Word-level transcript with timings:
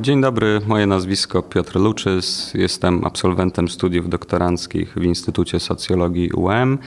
Dzień 0.00 0.20
dobry, 0.20 0.60
moje 0.66 0.86
nazwisko 0.86 1.42
Piotr 1.42 1.76
Luczys. 1.76 2.54
Jestem 2.54 3.04
absolwentem 3.04 3.68
studiów 3.68 4.08
doktoranckich 4.08 4.94
w 4.94 5.02
Instytucie 5.02 5.60
Socjologii 5.60 6.30
UM. 6.30 6.78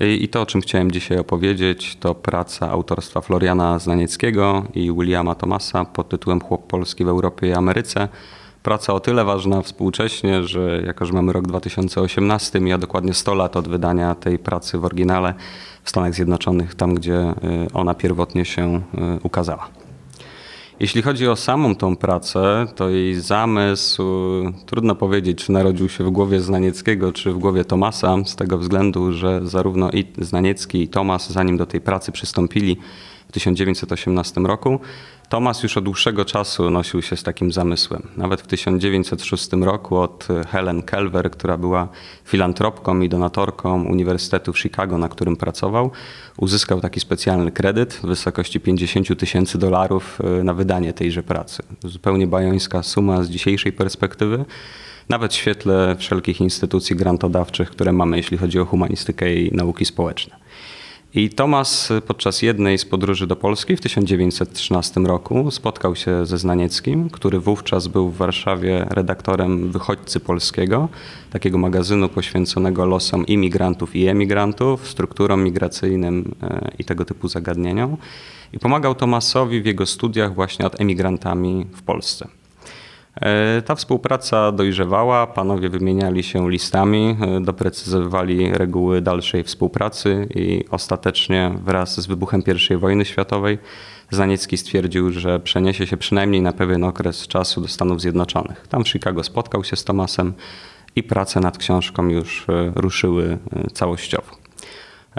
I 0.00 0.28
to, 0.28 0.42
o 0.42 0.46
czym 0.46 0.60
chciałem 0.60 0.92
dzisiaj 0.92 1.18
opowiedzieć, 1.18 1.96
to 1.96 2.14
praca 2.14 2.70
autorstwa 2.70 3.20
Floriana 3.20 3.78
Znanieckiego 3.78 4.64
i 4.74 4.92
Williama 4.92 5.34
Thomasa 5.34 5.84
pod 5.84 6.08
tytułem 6.08 6.40
Chłop 6.40 6.66
Polski 6.66 7.04
w 7.04 7.08
Europie 7.08 7.48
i 7.48 7.52
Ameryce. 7.52 8.08
Praca 8.62 8.94
o 8.94 9.00
tyle 9.00 9.24
ważna 9.24 9.62
współcześnie, 9.62 10.42
że 10.42 10.82
jako, 10.86 11.06
że 11.06 11.12
mamy 11.12 11.32
rok 11.32 11.46
2018, 11.46 12.60
mija 12.60 12.78
dokładnie 12.78 13.14
100 13.14 13.34
lat 13.34 13.56
od 13.56 13.68
wydania 13.68 14.14
tej 14.14 14.38
pracy 14.38 14.78
w 14.78 14.84
oryginale 14.84 15.34
w 15.82 15.90
Stanach 15.90 16.14
Zjednoczonych, 16.14 16.74
tam 16.74 16.94
gdzie 16.94 17.20
y, 17.20 17.34
ona 17.74 17.94
pierwotnie 17.94 18.44
się 18.44 18.76
y, 18.76 18.80
ukazała. 19.22 19.83
Jeśli 20.80 21.02
chodzi 21.02 21.28
o 21.28 21.36
samą 21.36 21.74
tą 21.74 21.96
pracę, 21.96 22.66
to 22.76 22.90
jej 22.90 23.14
zamysł, 23.14 24.02
trudno 24.66 24.94
powiedzieć, 24.94 25.44
czy 25.44 25.52
narodził 25.52 25.88
się 25.88 26.04
w 26.04 26.10
głowie 26.10 26.40
Znanieckiego, 26.40 27.12
czy 27.12 27.32
w 27.32 27.38
głowie 27.38 27.64
Tomasa, 27.64 28.16
z 28.24 28.36
tego 28.36 28.58
względu, 28.58 29.12
że 29.12 29.40
zarówno 29.44 29.90
i 29.90 30.06
Znaniecki 30.18 30.82
i 30.82 30.88
Tomas, 30.88 31.30
zanim 31.30 31.56
do 31.56 31.66
tej 31.66 31.80
pracy 31.80 32.12
przystąpili 32.12 32.76
w 33.28 33.32
1918 33.32 34.40
roku, 34.40 34.80
Thomas 35.28 35.62
już 35.62 35.76
od 35.76 35.84
dłuższego 35.84 36.24
czasu 36.24 36.70
nosił 36.70 37.02
się 37.02 37.16
z 37.16 37.22
takim 37.22 37.52
zamysłem. 37.52 38.08
Nawet 38.16 38.40
w 38.40 38.46
1906 38.46 39.48
roku 39.52 39.96
od 39.96 40.28
Helen 40.48 40.82
Kelver, 40.82 41.30
która 41.30 41.56
była 41.56 41.88
filantropką 42.24 43.00
i 43.00 43.08
donatorką 43.08 43.84
Uniwersytetu 43.84 44.52
w 44.52 44.58
Chicago, 44.58 44.98
na 44.98 45.08
którym 45.08 45.36
pracował, 45.36 45.90
uzyskał 46.36 46.80
taki 46.80 47.00
specjalny 47.00 47.50
kredyt 47.50 47.94
w 47.94 48.06
wysokości 48.06 48.60
50 48.60 49.18
tysięcy 49.18 49.58
dolarów 49.58 50.18
e, 50.40 50.44
na 50.44 50.54
wydanie 50.54 50.92
tejże 50.92 51.22
pracy. 51.22 51.62
Zupełnie 51.84 52.26
bajońska 52.26 52.82
suma 52.82 53.22
z 53.22 53.28
dzisiejszej 53.28 53.72
perspektywy 53.72 54.44
nawet 55.08 55.32
w 55.32 55.36
świetle 55.36 55.96
wszelkich 55.98 56.40
instytucji 56.40 56.96
grantodawczych, 56.96 57.70
które 57.70 57.92
mamy, 57.92 58.16
jeśli 58.16 58.38
chodzi 58.38 58.60
o 58.60 58.64
humanistykę 58.64 59.34
i 59.34 59.56
nauki 59.56 59.84
społeczne. 59.84 60.43
I 61.16 61.30
Tomasz 61.30 61.88
podczas 62.06 62.42
jednej 62.42 62.78
z 62.78 62.84
podróży 62.84 63.26
do 63.26 63.36
Polski 63.36 63.76
w 63.76 63.80
1913 63.80 65.00
roku 65.00 65.50
spotkał 65.50 65.96
się 65.96 66.26
ze 66.26 66.38
Znanieckim, 66.38 67.10
który 67.10 67.40
wówczas 67.40 67.88
był 67.88 68.10
w 68.10 68.16
Warszawie 68.16 68.86
redaktorem 68.90 69.72
Wychodźcy 69.72 70.20
Polskiego, 70.20 70.88
takiego 71.30 71.58
magazynu 71.58 72.08
poświęconego 72.08 72.86
losom 72.86 73.26
imigrantów 73.26 73.96
i 73.96 74.06
emigrantów, 74.06 74.88
strukturom 74.88 75.44
migracyjnym 75.44 76.34
e, 76.42 76.70
i 76.78 76.84
tego 76.84 77.04
typu 77.04 77.28
zagadnieniom. 77.28 77.96
I 78.52 78.58
pomagał 78.58 78.94
Tomasowi 78.94 79.62
w 79.62 79.66
jego 79.66 79.86
studiach 79.86 80.34
właśnie 80.34 80.62
nad 80.62 80.80
emigrantami 80.80 81.66
w 81.72 81.82
Polsce. 81.82 82.28
E, 83.20 83.62
ta 83.62 83.74
współpraca 83.74 84.52
dojrzewała, 84.52 85.26
panowie 85.26 85.68
wymieniali 85.68 86.22
się 86.22 86.50
listami, 86.50 87.16
e, 87.20 87.40
doprecyzowali 87.40 88.52
reguły 88.52 89.00
dalszej 89.00 89.44
współpracy 89.44 90.28
i 90.34 90.64
ostatecznie 90.70 91.50
wraz 91.64 92.00
z 92.00 92.06
wybuchem 92.06 92.42
I 92.70 92.76
wojny 92.76 93.04
światowej 93.04 93.58
Zaniecki 94.10 94.56
stwierdził, 94.56 95.10
że 95.10 95.40
przeniesie 95.40 95.86
się 95.86 95.96
przynajmniej 95.96 96.42
na 96.42 96.52
pewien 96.52 96.84
okres 96.84 97.28
czasu 97.28 97.60
do 97.60 97.68
Stanów 97.68 98.00
Zjednoczonych. 98.00 98.66
Tam 98.68 98.84
w 98.84 98.88
Chicago 98.88 99.24
spotkał 99.24 99.64
się 99.64 99.76
z 99.76 99.84
Tomasem 99.84 100.32
i 100.96 101.02
prace 101.02 101.40
nad 101.40 101.58
książką 101.58 102.08
już 102.08 102.46
e, 102.48 102.72
ruszyły 102.74 103.38
całościowo. 103.72 104.43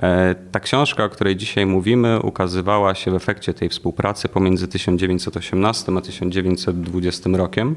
E, 0.02 0.36
ta 0.52 0.60
książka, 0.60 1.04
o 1.04 1.10
której 1.10 1.36
dzisiaj 1.36 1.66
mówimy, 1.66 2.20
ukazywała 2.22 2.96
się 2.96 3.12
w 3.12 3.16
efekcie 3.16 3.54
tej 3.54 3.70
współpracy 3.70 4.30
pomiędzy 4.30 4.68
1918 4.68 5.92
a 5.98 6.02
1920 6.02 7.30
rokiem. 7.34 7.76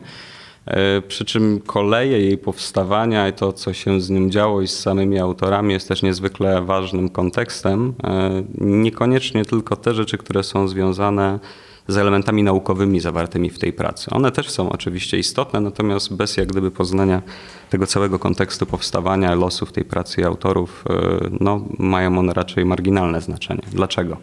E, 0.67 1.03
przy 1.03 1.25
czym 1.25 1.61
koleje 1.67 2.21
jej 2.21 2.39
powstawania 2.39 3.29
i 3.29 3.33
to, 3.33 3.53
co 3.53 3.73
się 3.73 4.01
z 4.01 4.11
nim 4.11 4.31
działo 4.31 4.63
i 4.63 4.69
z 4.69 4.81
samymi 4.81 5.19
autorami, 5.19 5.73
jest 5.73 5.89
też 5.89 6.03
niezwykle 6.03 6.63
ważnym 6.63 7.09
kontekstem. 7.09 7.95
E, 8.05 8.43
niekoniecznie 8.61 9.45
tylko 9.45 9.77
te 9.77 9.95
rzeczy, 9.95 10.19
które 10.19 10.43
są 10.43 10.69
związane 10.69 11.39
z 11.39 11.68
elementami 11.97 12.43
naukowymi 12.43 13.01
zawartymi 13.01 13.51
w 13.51 13.59
tej 13.59 13.73
pracy. 13.73 14.11
One 14.11 14.33
też 14.33 14.51
są 14.51 14.71
oczywiście 14.71 15.19
istotne, 15.19 15.61
natomiast 15.61 16.15
bez 16.15 16.37
jak 16.37 16.49
gdyby 16.49 16.71
poznania 16.71 17.23
tego 17.71 17.87
całego 17.87 18.19
kontekstu 18.19 18.67
powstawania 18.67 19.35
losów 19.35 19.73
tej 19.73 19.85
pracy 19.85 20.21
i 20.21 20.25
autorów, 20.25 20.85
e, 20.91 20.95
no, 21.41 21.65
mają 21.79 22.19
one 22.19 22.33
raczej 22.33 22.65
marginalne 22.65 23.21
znaczenie. 23.21 23.63
Dlaczego? 23.73 24.17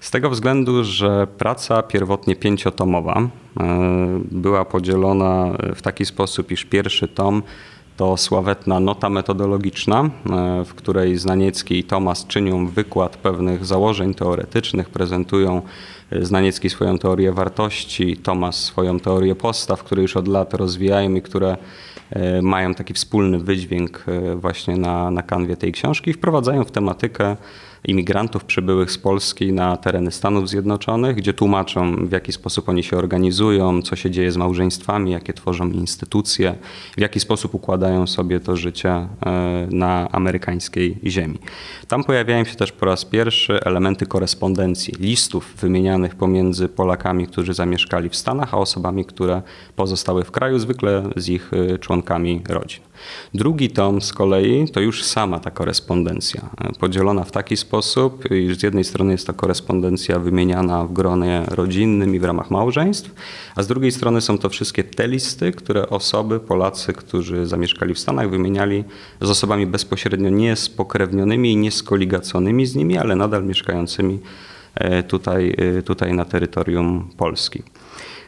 Z 0.00 0.10
tego 0.10 0.30
względu, 0.30 0.84
że 0.84 1.26
praca 1.38 1.82
pierwotnie 1.82 2.36
pięciotomowa 2.36 3.20
e, 3.20 3.28
była 4.30 4.64
podzielona 4.64 5.52
w 5.74 5.82
taki 5.82 6.04
sposób, 6.04 6.52
iż 6.52 6.64
pierwszy 6.64 7.08
tom 7.08 7.42
to 8.00 8.16
sławetna 8.16 8.80
nota 8.80 9.10
metodologiczna, 9.10 10.00
e, 10.00 10.64
w 10.64 10.74
której 10.74 11.18
Znaniecki 11.18 11.78
i 11.78 11.84
Tomas 11.84 12.26
czynią 12.26 12.66
wykład 12.66 13.16
pewnych 13.16 13.64
założeń 13.64 14.14
teoretycznych, 14.14 14.88
prezentują 14.88 15.62
e, 16.10 16.24
Znaniecki 16.24 16.70
swoją 16.70 16.98
teorię 16.98 17.32
wartości, 17.32 18.16
Tomas 18.16 18.56
swoją 18.56 19.00
teorię 19.00 19.34
postaw, 19.34 19.84
które 19.84 20.02
już 20.02 20.16
od 20.16 20.28
lat 20.28 20.54
rozwijają 20.54 21.14
i 21.14 21.22
które 21.22 21.56
e, 22.10 22.42
mają 22.42 22.74
taki 22.74 22.94
wspólny 22.94 23.38
wydźwięk 23.38 24.04
właśnie 24.36 24.76
na, 24.76 25.10
na 25.10 25.22
kanwie 25.22 25.56
tej 25.56 25.72
książki 25.72 26.10
i 26.10 26.14
wprowadzają 26.14 26.64
w 26.64 26.70
tematykę 26.70 27.36
imigrantów 27.84 28.44
przybyłych 28.44 28.92
z 28.92 28.98
Polski 28.98 29.52
na 29.52 29.76
tereny 29.76 30.10
Stanów 30.10 30.48
Zjednoczonych, 30.48 31.16
gdzie 31.16 31.34
tłumaczą, 31.34 32.06
w 32.06 32.12
jaki 32.12 32.32
sposób 32.32 32.68
oni 32.68 32.82
się 32.82 32.96
organizują, 32.96 33.82
co 33.82 33.96
się 33.96 34.10
dzieje 34.10 34.32
z 34.32 34.36
małżeństwami, 34.36 35.10
jakie 35.10 35.32
tworzą 35.32 35.70
instytucje, 35.70 36.54
w 36.96 37.00
jaki 37.00 37.20
sposób 37.20 37.54
układają 37.54 38.06
sobie 38.06 38.40
to 38.40 38.56
życie 38.56 38.90
e, 38.90 39.08
na 39.70 40.08
amerykańskiej 40.12 40.98
ziemi. 41.06 41.38
Tam 41.88 42.04
pojawiają 42.04 42.44
się 42.44 42.54
też 42.54 42.72
po 42.72 42.86
raz 42.86 43.04
pierwszy 43.04 43.60
elementy 43.64 44.06
korespondencji, 44.06 44.94
listów 44.98 45.54
wymienianych 45.60 46.14
pomiędzy 46.14 46.68
Polakami, 46.68 47.26
którzy 47.26 47.54
zamieszkali 47.54 48.08
w 48.08 48.16
Stanach, 48.16 48.54
a 48.54 48.58
osobami, 48.58 49.04
które 49.04 49.42
pozostały 49.76 50.24
w 50.24 50.30
kraju, 50.30 50.58
zwykle 50.58 51.02
z 51.16 51.28
ich 51.28 51.50
e, 51.52 51.78
członkami 51.78 52.42
rodzin. 52.48 52.89
Drugi 53.34 53.70
tom 53.70 54.00
z 54.00 54.12
kolei 54.12 54.68
to 54.72 54.80
już 54.80 55.04
sama 55.04 55.40
ta 55.40 55.50
korespondencja, 55.50 56.50
e, 56.60 56.72
podzielona 56.72 57.24
w 57.24 57.30
taki 57.30 57.56
sposób, 57.56 58.30
iż 58.30 58.58
z 58.58 58.62
jednej 58.62 58.84
strony 58.84 59.12
jest 59.12 59.26
to 59.26 59.34
korespondencja 59.34 60.18
wymieniana 60.18 60.84
w 60.84 60.92
gronie 60.92 61.42
rodzinnym 61.50 62.14
i 62.14 62.18
w 62.18 62.24
ramach 62.24 62.50
małżeństw, 62.50 63.14
a 63.56 63.62
z 63.62 63.66
drugiej 63.66 63.92
strony 63.92 64.20
są 64.20 64.38
to 64.38 64.48
wszystkie 64.48 64.84
te 64.84 65.08
listy, 65.08 65.52
które 65.52 65.88
osoby, 65.88 66.40
Polacy, 66.40 66.92
którzy 66.92 67.46
zamieszkali 67.46 67.94
w 67.94 67.98
Stanach, 67.98 68.30
wymieniali 68.30 68.84
z 69.20 69.30
osobami 69.30 69.66
bezpośrednio 69.66 70.30
nie 70.30 70.56
spokrewnionymi 70.56 71.52
i 71.52 71.56
nie 71.56 71.70
skoligaconymi 71.70 72.66
z 72.66 72.74
nimi, 72.74 72.98
ale 72.98 73.16
nadal 73.16 73.44
mieszkającymi 73.44 74.18
e, 74.74 75.02
tutaj, 75.02 75.54
e, 75.58 75.82
tutaj 75.82 76.14
na 76.14 76.24
terytorium 76.24 77.10
Polski. 77.16 77.62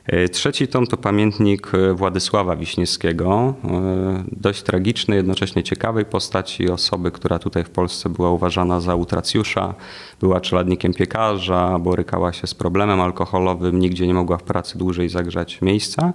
E, 0.06 0.28
trzeci 0.28 0.68
tom 0.68 0.86
to 0.86 0.96
pamiętnik 0.96 1.72
e, 1.74 1.94
Władysława 1.94 2.56
Wiśniewskiego, 2.56 3.54
e, 3.64 4.24
dość 4.32 4.62
tragiczny, 4.62 5.16
jednocześnie 5.16 5.62
ciekawej 5.62 6.04
postaci, 6.04 6.70
osoby, 6.70 7.10
która 7.10 7.38
tutaj 7.38 7.64
w 7.64 7.70
Polsce 7.70 8.08
była 8.08 8.30
uważana 8.30 8.80
za 8.80 8.94
utracjusza, 8.94 9.74
była 10.20 10.40
czeladnikiem 10.40 10.94
piekarza, 10.94 11.78
borykała 11.78 12.32
się 12.32 12.46
z 12.46 12.54
problemem 12.54 13.00
alkoholowym, 13.00 13.78
nigdzie 13.78 14.06
nie 14.06 14.14
mogła 14.14 14.38
w 14.38 14.42
pracy 14.42 14.78
dłużej 14.78 15.08
zagrzać 15.08 15.62
miejsca. 15.62 16.12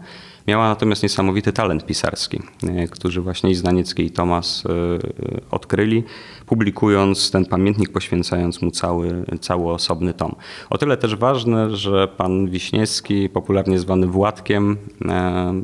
Miała 0.48 0.70
natomiast 0.70 1.04
niesamowity 1.04 1.54
talent 1.54 1.86
pisarski, 1.86 2.42
który 2.92 3.22
właśnie 3.22 3.50
i 3.50 3.56
Zdaniecki 3.56 4.04
i 4.04 4.12
Tomas 4.12 4.64
odkryli 5.52 6.04
publikując 6.48 7.32
ten 7.32 7.46
pamiętnik, 7.46 7.90
poświęcając 7.90 8.62
mu 8.62 8.72
cały, 8.72 9.26
cały 9.42 9.72
osobny 9.72 10.14
tom. 10.14 10.36
O 10.70 10.78
tyle 10.78 10.98
też 10.98 11.16
ważne, 11.16 11.76
że 11.76 12.08
pan 12.08 12.50
Wiśniewski, 12.50 13.30
popularnie 13.30 13.80
zwany 13.80 14.08
Władkiem, 14.08 14.78
e, 15.06 15.62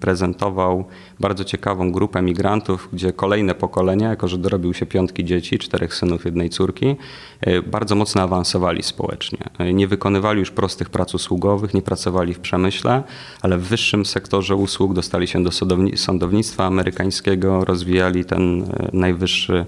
prezentował 0.00 0.84
bardzo 1.20 1.44
ciekawą 1.44 1.92
grupę 1.92 2.22
migrantów, 2.22 2.88
gdzie 2.92 3.12
kolejne 3.12 3.54
pokolenia, 3.54 4.08
jako 4.08 4.28
że 4.28 4.38
dorobił 4.38 4.74
się 4.74 4.86
piątki 4.86 5.24
dzieci, 5.24 5.58
czterech 5.58 5.94
synów, 5.94 6.24
jednej 6.24 6.50
córki, 6.50 6.96
e, 7.40 7.62
bardzo 7.62 7.94
mocno 7.94 8.22
awansowali 8.22 8.82
społecznie. 8.82 9.38
E, 9.58 9.72
nie 9.72 9.88
wykonywali 9.88 10.38
już 10.38 10.50
prostych 10.50 10.90
prac 10.90 11.14
usługowych, 11.14 11.74
nie 11.74 11.82
pracowali 11.82 12.34
w 12.34 12.40
przemyśle, 12.40 13.02
ale 13.42 13.58
w 13.58 13.62
wyższym 13.62 14.06
sektorze 14.06 14.56
usług, 14.56 14.94
dostali 14.94 15.26
się 15.26 15.44
do 15.44 15.50
sądownictwa 15.96 16.64
amerykańskiego, 16.64 17.64
rozwijali 17.64 18.24
ten 18.24 18.62
e, 18.62 18.90
najwyższy, 18.92 19.66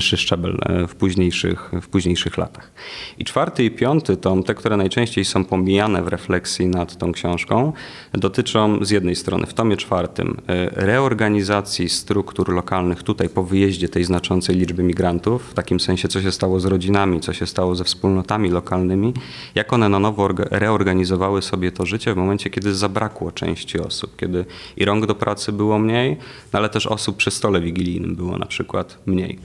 najwyższy 0.00 0.16
szczebel 0.16 0.58
e, 0.62 0.86
w 0.86 0.94
późniejszych, 0.94 1.70
w 1.82 1.88
późniejszych 1.88 2.38
latach. 2.38 2.72
I 3.18 3.24
czwarty 3.24 3.64
i 3.64 3.70
piąty 3.70 4.16
tom, 4.16 4.42
te, 4.42 4.54
które 4.54 4.76
najczęściej 4.76 5.24
są 5.24 5.44
pomijane 5.44 6.02
w 6.02 6.08
refleksji 6.08 6.68
nad 6.68 6.98
tą 6.98 7.12
książką, 7.12 7.72
dotyczą 8.12 8.84
z 8.84 8.90
jednej 8.90 9.16
strony 9.16 9.46
w 9.46 9.54
tomie 9.54 9.76
czwartym 9.76 10.36
reorganizacji 10.72 11.88
struktur 11.88 12.52
lokalnych 12.52 13.02
tutaj 13.02 13.28
po 13.28 13.44
wyjeździe 13.44 13.88
tej 13.88 14.04
znaczącej 14.04 14.56
liczby 14.56 14.82
migrantów, 14.82 15.50
w 15.50 15.54
takim 15.54 15.80
sensie 15.80 16.08
co 16.08 16.22
się 16.22 16.32
stało 16.32 16.60
z 16.60 16.64
rodzinami, 16.64 17.20
co 17.20 17.32
się 17.32 17.46
stało 17.46 17.74
ze 17.74 17.84
wspólnotami 17.84 18.50
lokalnymi, 18.50 19.14
jak 19.54 19.72
one 19.72 19.88
na 19.88 19.98
nowo 19.98 20.28
reorganizowały 20.50 21.42
sobie 21.42 21.72
to 21.72 21.86
życie 21.86 22.14
w 22.14 22.16
momencie, 22.16 22.50
kiedy 22.50 22.74
zabrakło 22.74 23.32
części 23.32 23.80
osób, 23.80 24.16
kiedy 24.16 24.44
i 24.76 24.84
rąk 24.84 25.06
do 25.06 25.14
pracy 25.14 25.52
było 25.52 25.78
mniej, 25.78 26.16
no 26.52 26.58
ale 26.58 26.68
też 26.68 26.86
osób 26.86 27.16
przy 27.16 27.30
stole 27.30 27.60
wigilijnym 27.60 28.16
było 28.16 28.38
na 28.38 28.46
przykład 28.46 28.98
mniej. 29.06 29.38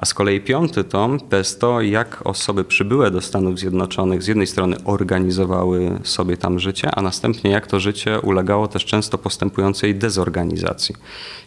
A 0.00 0.06
z 0.06 0.14
kolei 0.14 0.40
piąty 0.40 0.84
tom 0.84 1.20
to 1.20 1.36
jest 1.36 1.60
to, 1.60 1.80
jak 1.80 2.22
osoby 2.24 2.64
przybyłe 2.64 3.10
do 3.10 3.20
Stanów 3.20 3.58
Zjednoczonych 3.58 4.22
z 4.22 4.26
jednej 4.26 4.46
strony 4.46 4.76
organizowały 4.84 5.98
sobie 6.04 6.36
tam 6.36 6.58
życie, 6.58 6.90
a 6.92 7.02
następnie 7.02 7.50
jak 7.50 7.66
to 7.66 7.80
życie 7.80 8.20
ulegało 8.20 8.68
też 8.68 8.84
często 8.84 9.18
postępującej 9.18 9.94
dezorganizacji. 9.94 10.94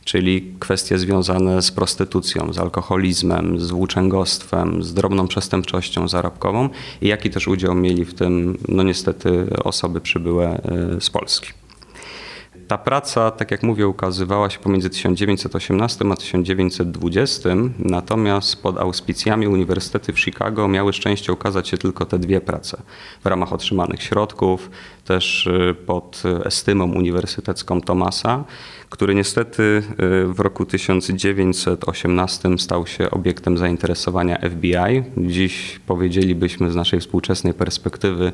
Czyli 0.03 0.53
kwestie 0.59 0.97
związane 0.97 1.61
z 1.61 1.71
prostytucją, 1.71 2.53
z 2.53 2.59
alkoholizmem, 2.59 3.59
z 3.59 3.71
włóczęgostwem, 3.71 4.83
z 4.83 4.93
drobną 4.93 5.27
przestępczością 5.27 6.07
zarobkową 6.07 6.69
i 7.01 7.07
jaki 7.07 7.29
też 7.29 7.47
udział 7.47 7.75
mieli 7.75 8.05
w 8.05 8.13
tym, 8.13 8.57
no 8.67 8.83
niestety, 8.83 9.47
osoby 9.63 10.01
przybyłe 10.01 10.61
y, 10.97 11.01
z 11.01 11.09
Polski. 11.09 11.62
Ta 12.67 12.77
praca, 12.77 13.31
tak 13.31 13.51
jak 13.51 13.63
mówię, 13.63 13.87
ukazywała 13.87 14.49
się 14.49 14.59
pomiędzy 14.59 14.89
1918 14.89 16.05
a 16.11 16.15
1920, 16.15 17.49
natomiast 17.79 18.61
pod 18.61 18.77
auspicjami 18.77 19.47
Uniwersytety 19.47 20.13
w 20.13 20.19
Chicago 20.19 20.67
miały 20.67 20.93
szczęście 20.93 21.33
ukazać 21.33 21.67
się 21.67 21.77
tylko 21.77 22.05
te 22.05 22.19
dwie 22.19 22.41
prace 22.41 22.81
w 23.23 23.25
ramach 23.25 23.53
otrzymanych 23.53 24.03
środków, 24.03 24.69
też 25.05 25.47
y, 25.47 25.75
pod 25.85 26.23
estymą 26.45 26.93
uniwersytecką 26.93 27.81
Thomasa, 27.81 28.43
który 28.89 29.15
niestety 29.15 29.63
y, 29.63 29.83
w 30.27 30.39
roku 30.39 30.65
1918 30.65 32.57
stał 32.57 32.87
się 32.87 33.11
obiektem 33.11 33.57
zainteresowania 33.57 34.37
FBI. 34.49 35.03
Dziś 35.17 35.79
powiedzielibyśmy 35.87 36.71
z 36.71 36.75
naszej 36.75 36.99
współczesnej 36.99 37.53
perspektywy, 37.53 38.31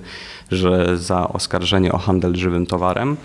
że 0.51 0.97
za 0.97 1.29
oskarżenie 1.29 1.91
o 1.91 1.97
handel 1.97 2.35
żywym 2.35 2.65
towarem 2.65 3.17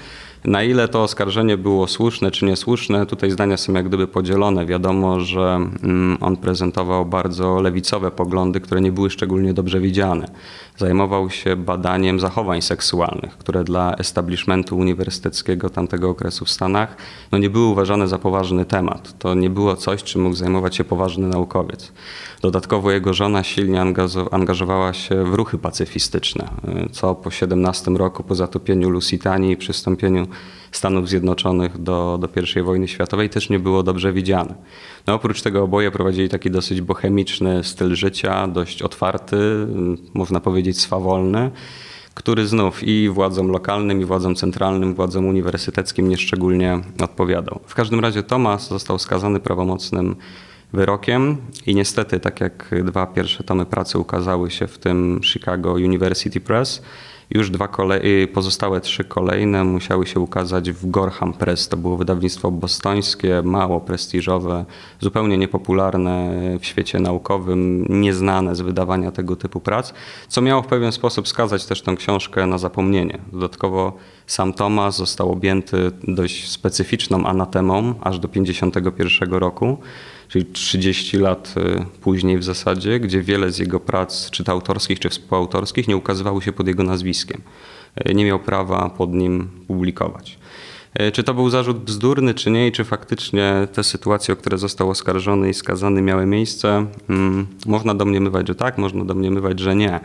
na 0.45 0.63
ile 0.63 0.89
to 0.89 1.03
oskarżenie 1.03 1.57
było 1.57 1.87
słuszne 1.87 2.31
czy 2.31 2.45
niesłuszne, 2.45 3.07
tutaj 3.07 3.31
zdania 3.31 3.57
są 3.57 3.73
jak 3.73 3.89
gdyby 3.89 4.07
podzielone. 4.07 4.67
Wiadomo, 4.67 5.21
że 5.21 5.67
mm, 5.83 6.19
on 6.21 6.37
prezentował 6.37 7.07
bardzo 7.07 7.61
lewicowe 7.61 8.11
poglądy, 8.11 8.61
które 8.61 8.81
nie 8.81 8.93
były 8.93 9.11
szczególnie 9.11 9.55
dobrze 9.55 9.81
widziane. 9.81 10.29
Zajmował 10.77 11.31
się 11.31 11.57
badaniem 11.57 12.21
zachowań 12.21 12.63
seksualnych, 12.63 13.39
które 13.39 13.65
dla 13.65 13.95
establishmentu 13.95 14.77
uniwersyteckiego 14.77 15.71
tamtego 15.71 16.11
okresu 16.11 16.45
w 16.45 16.51
Stanach 16.51 16.97
no 17.33 17.39
nie 17.39 17.51
były 17.51 17.67
uważane 17.67 18.09
za 18.09 18.19
poważny 18.19 18.65
temat. 18.65 19.19
To 19.19 19.35
nie 19.35 19.51
było 19.51 19.77
coś, 19.77 20.03
czym 20.03 20.23
mógł 20.23 20.37
zajmować 20.37 20.77
się 20.77 20.85
poważny 20.85 21.29
naukowiec. 21.29 21.93
Dodatkowo 22.41 22.91
jego 22.91 23.15
żona 23.15 23.43
silnie 23.43 23.81
angażowała 24.31 24.93
się 24.93 25.25
w 25.25 25.35
ruchy 25.35 25.59
pacyfistyczne, 25.59 26.49
co 26.93 27.15
po 27.15 27.31
17 27.31 27.91
roku, 27.91 28.23
po 28.23 28.35
zatopieniu 28.35 28.91
Lusitanii 28.91 29.53
i 29.53 29.57
przystąpieniu 29.57 30.27
Stanów 30.77 31.09
Zjednoczonych 31.09 31.83
do, 31.83 32.19
do 32.21 32.29
I 32.61 32.63
wojny 32.63 32.89
światowej 32.89 33.31
też 33.31 33.51
nie 33.51 33.59
było 33.59 33.83
dobrze 33.83 34.13
widziane. 34.13 34.55
No, 35.07 35.15
oprócz 35.15 35.43
tego 35.43 35.63
oboje 35.63 35.91
prowadzili 35.91 36.29
taki 36.29 36.51
dosyć 36.51 36.81
bohemiczny 36.81 37.65
styl 37.65 37.95
życia, 37.95 38.49
dość 38.49 38.83
otwarty, 38.83 39.67
można 40.15 40.41
powiedzieć 40.41 40.81
swawolny 40.81 41.51
który 42.15 42.47
znów 42.47 42.83
i 42.83 43.09
władzom 43.09 43.49
lokalnym, 43.49 44.01
i 44.01 44.05
władzom 44.05 44.35
centralnym, 44.35 44.95
władzom 44.95 45.27
uniwersyteckim 45.27 46.09
nieszczególnie 46.09 46.81
odpowiadał. 47.01 47.61
W 47.67 47.75
każdym 47.75 48.01
razie 48.01 48.23
Thomas 48.23 48.69
został 48.69 48.99
skazany 48.99 49.41
prawomocnym 49.41 50.17
wyrokiem 50.73 51.37
i 51.67 51.75
niestety, 51.75 52.21
tak 52.21 52.41
jak 52.41 52.75
dwa 52.85 53.07
pierwsze 53.07 53.45
tomy 53.45 53.67
pracy 53.67 53.99
ukazały 53.99 54.51
się 54.51 54.67
w 54.67 54.79
tym 54.79 55.21
Chicago 55.23 55.73
University 55.73 56.41
Press, 56.41 56.83
już 57.31 57.51
dwa 57.51 57.69
kolej, 57.69 58.29
pozostałe 58.29 58.81
trzy 58.81 59.05
kolejne 59.05 59.65
musiały 59.65 60.07
się 60.07 60.21
ukazać 60.21 60.71
w 60.71 60.91
Gorham 60.91 61.33
Press. 61.33 61.69
To 61.69 61.77
było 61.77 61.97
wydawnictwo 61.97 62.51
bostońskie, 62.51 63.43
mało 63.45 63.81
prestiżowe, 63.81 64.65
zupełnie 65.01 65.39
niepopularne 65.39 66.35
w 66.61 66.67
świecie 66.67 67.01
naukowym, 67.01 67.87
nieznane 67.89 68.55
z 68.55 68.61
wydawania 68.61 69.13
tego 69.13 69.37
typu 69.37 69.61
prac, 69.61 69.95
co 70.29 70.43
miało 70.43 70.63
w 70.63 70.67
pewien 70.67 70.93
sposób 70.93 71.29
skazać 71.29 71.67
też 71.67 71.83
tę 71.83 71.97
książkę 71.97 72.47
na 72.47 72.59
zapomnienie. 72.59 73.19
Dodatkowo 73.33 73.93
sam 74.27 74.53
Thomas 74.53 74.97
został 74.97 75.33
objęty 75.33 75.91
dość 76.09 76.51
specyficzną 76.51 77.27
anatemą 77.27 77.95
aż 78.01 78.19
do 78.19 78.29
1951 78.29 79.35
roku 79.35 79.79
czyli 80.29 80.47
30 80.47 81.19
lat 81.19 81.55
y, 81.57 81.85
później 82.01 82.39
w 82.39 82.45
zasadzie, 82.45 83.01
gdzie 83.01 83.23
wiele 83.23 83.53
z 83.53 83.59
jego 83.59 83.81
prac, 83.81 84.31
czy 84.31 84.45
to 84.45 84.53
autorskich, 84.53 85.01
czy 85.01 85.09
współautorskich, 85.09 85.89
nie 85.89 85.97
ukazywały 85.97 86.43
się 86.43 86.53
pod 86.53 86.67
jego 86.67 86.83
nazwiskiem. 86.83 87.41
Y, 88.11 88.15
nie 88.15 88.25
miał 88.25 88.39
prawa 88.39 88.91
pod 88.91 89.13
nim 89.13 89.49
publikować. 89.67 90.39
Y, 91.01 91.13
czy 91.13 91.23
to 91.23 91.35
był 91.35 91.51
zarzut 91.51 91.79
bzdurny, 91.79 92.35
czy 92.35 92.51
nie, 92.51 92.69
i 92.69 92.73
czy 92.73 92.85
faktycznie 92.85 93.69
te 93.73 93.85
sytuacje, 93.85 94.35
o 94.35 94.37
które 94.37 94.59
został 94.59 94.91
oskarżony 94.91 95.51
i 95.51 95.55
skazany, 95.55 96.03
miały 96.03 96.27
miejsce? 96.27 96.87
Hmm, 97.07 97.47
można 97.67 97.95
domniemywać, 97.95 98.49
że 98.49 98.55
tak, 98.55 98.79
można 98.79 99.05
domniemywać, 99.05 99.61
że 99.61 99.77
nie. 99.77 100.01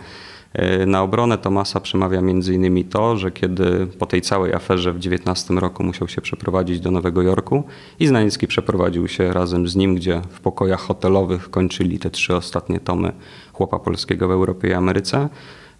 E, 0.54 0.86
na 0.86 1.02
obronę 1.02 1.38
Tomasa 1.38 1.80
przemawia 1.80 2.20
m.in. 2.20 2.90
to, 2.90 3.18
że 3.18 3.32
kiedy 3.32 3.88
po 4.00 4.06
tej 4.06 4.22
całej 4.22 4.54
aferze 4.54 4.94
w 4.94 5.00
19 5.00 5.54
roku 5.54 5.84
musiał 5.84 6.08
się 6.08 6.22
przeprowadzić 6.22 6.80
do 6.80 6.92
Nowego 6.92 7.22
Jorku 7.22 7.64
i 8.00 8.08
Znaniecki 8.08 8.48
przeprowadził 8.48 9.08
się 9.08 9.34
razem 9.34 9.68
z 9.68 9.76
nim, 9.76 9.96
gdzie 9.96 10.22
w 10.30 10.40
pokojach 10.40 10.80
hotelowych 10.80 11.50
kończyli 11.50 12.00
te 12.00 12.10
trzy 12.10 12.36
ostatnie 12.36 12.80
tomy 12.80 13.12
Chłopa 13.54 13.80
Polskiego 13.80 14.28
w 14.28 14.32
Europie 14.32 14.68
i 14.68 14.74
Ameryce. 14.74 15.30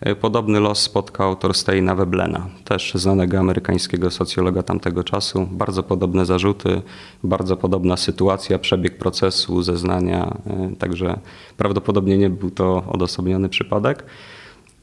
E, 0.02 0.16
podobny 0.16 0.60
los 0.60 0.80
spotkał 0.80 1.36
Thorsteina 1.36 1.96
Weblena, 1.96 2.48
też 2.66 2.94
znanego 2.96 3.40
amerykańskiego 3.40 4.12
socjologa 4.12 4.64
tamtego 4.64 5.04
czasu. 5.04 5.48
Bardzo 5.52 5.84
podobne 5.84 6.26
zarzuty, 6.26 6.82
bardzo 7.24 7.58
podobna 7.58 7.98
sytuacja, 7.98 8.60
przebieg 8.60 8.98
procesu, 8.98 9.62
zeznania, 9.62 10.38
e, 10.48 10.76
także 10.76 11.20
prawdopodobnie 11.58 12.18
nie 12.18 12.30
był 12.30 12.52
to 12.52 12.84
odosobniony 12.88 13.50
przypadek. 13.50 14.06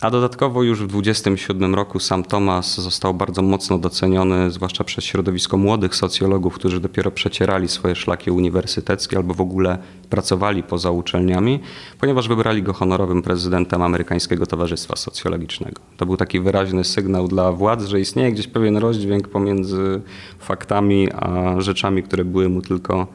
A 0.00 0.10
dodatkowo 0.10 0.62
już 0.62 0.82
w 0.82 0.87
27 0.87 1.75
roku 1.75 2.00
sam 2.00 2.25
Thomas 2.25 2.81
został 2.81 3.14
bardzo 3.14 3.43
mocno 3.43 3.78
doceniony, 3.78 4.50
zwłaszcza 4.50 4.84
przez 4.84 5.04
środowisko 5.04 5.56
młodych 5.56 5.94
socjologów, 5.94 6.54
którzy 6.54 6.81
dopiero 6.81 7.10
przecierali 7.10 7.69
swoje 7.69 7.94
szlaki 7.94 8.31
uniwersyteckie 8.31 9.16
albo 9.16 9.34
w 9.34 9.40
ogóle 9.40 9.78
pracowali 10.10 10.62
poza 10.62 10.90
uczelniami, 10.90 11.61
ponieważ 12.00 12.28
wybrali 12.28 12.62
go 12.62 12.73
honorowym 12.73 13.23
prezydentem 13.23 13.82
Amerykańskiego 13.82 14.47
Towarzystwa 14.47 14.97
Socjologicznego. 14.97 15.82
To 15.97 16.06
był 16.06 16.16
taki 16.16 16.40
wyraźny 16.40 16.85
sygnał 16.85 17.28
dla 17.28 17.52
władz, 17.52 17.85
że 17.85 18.00
istnieje 18.00 18.32
gdzieś 18.32 18.47
pewien 18.47 18.76
rozdźwięk 18.76 19.28
pomiędzy 19.28 20.00
faktami 20.38 21.09
a 21.12 21.61
rzeczami, 21.61 22.02
które 22.02 22.25
były 22.25 22.49
mu 22.49 22.62
tylko 22.62 23.06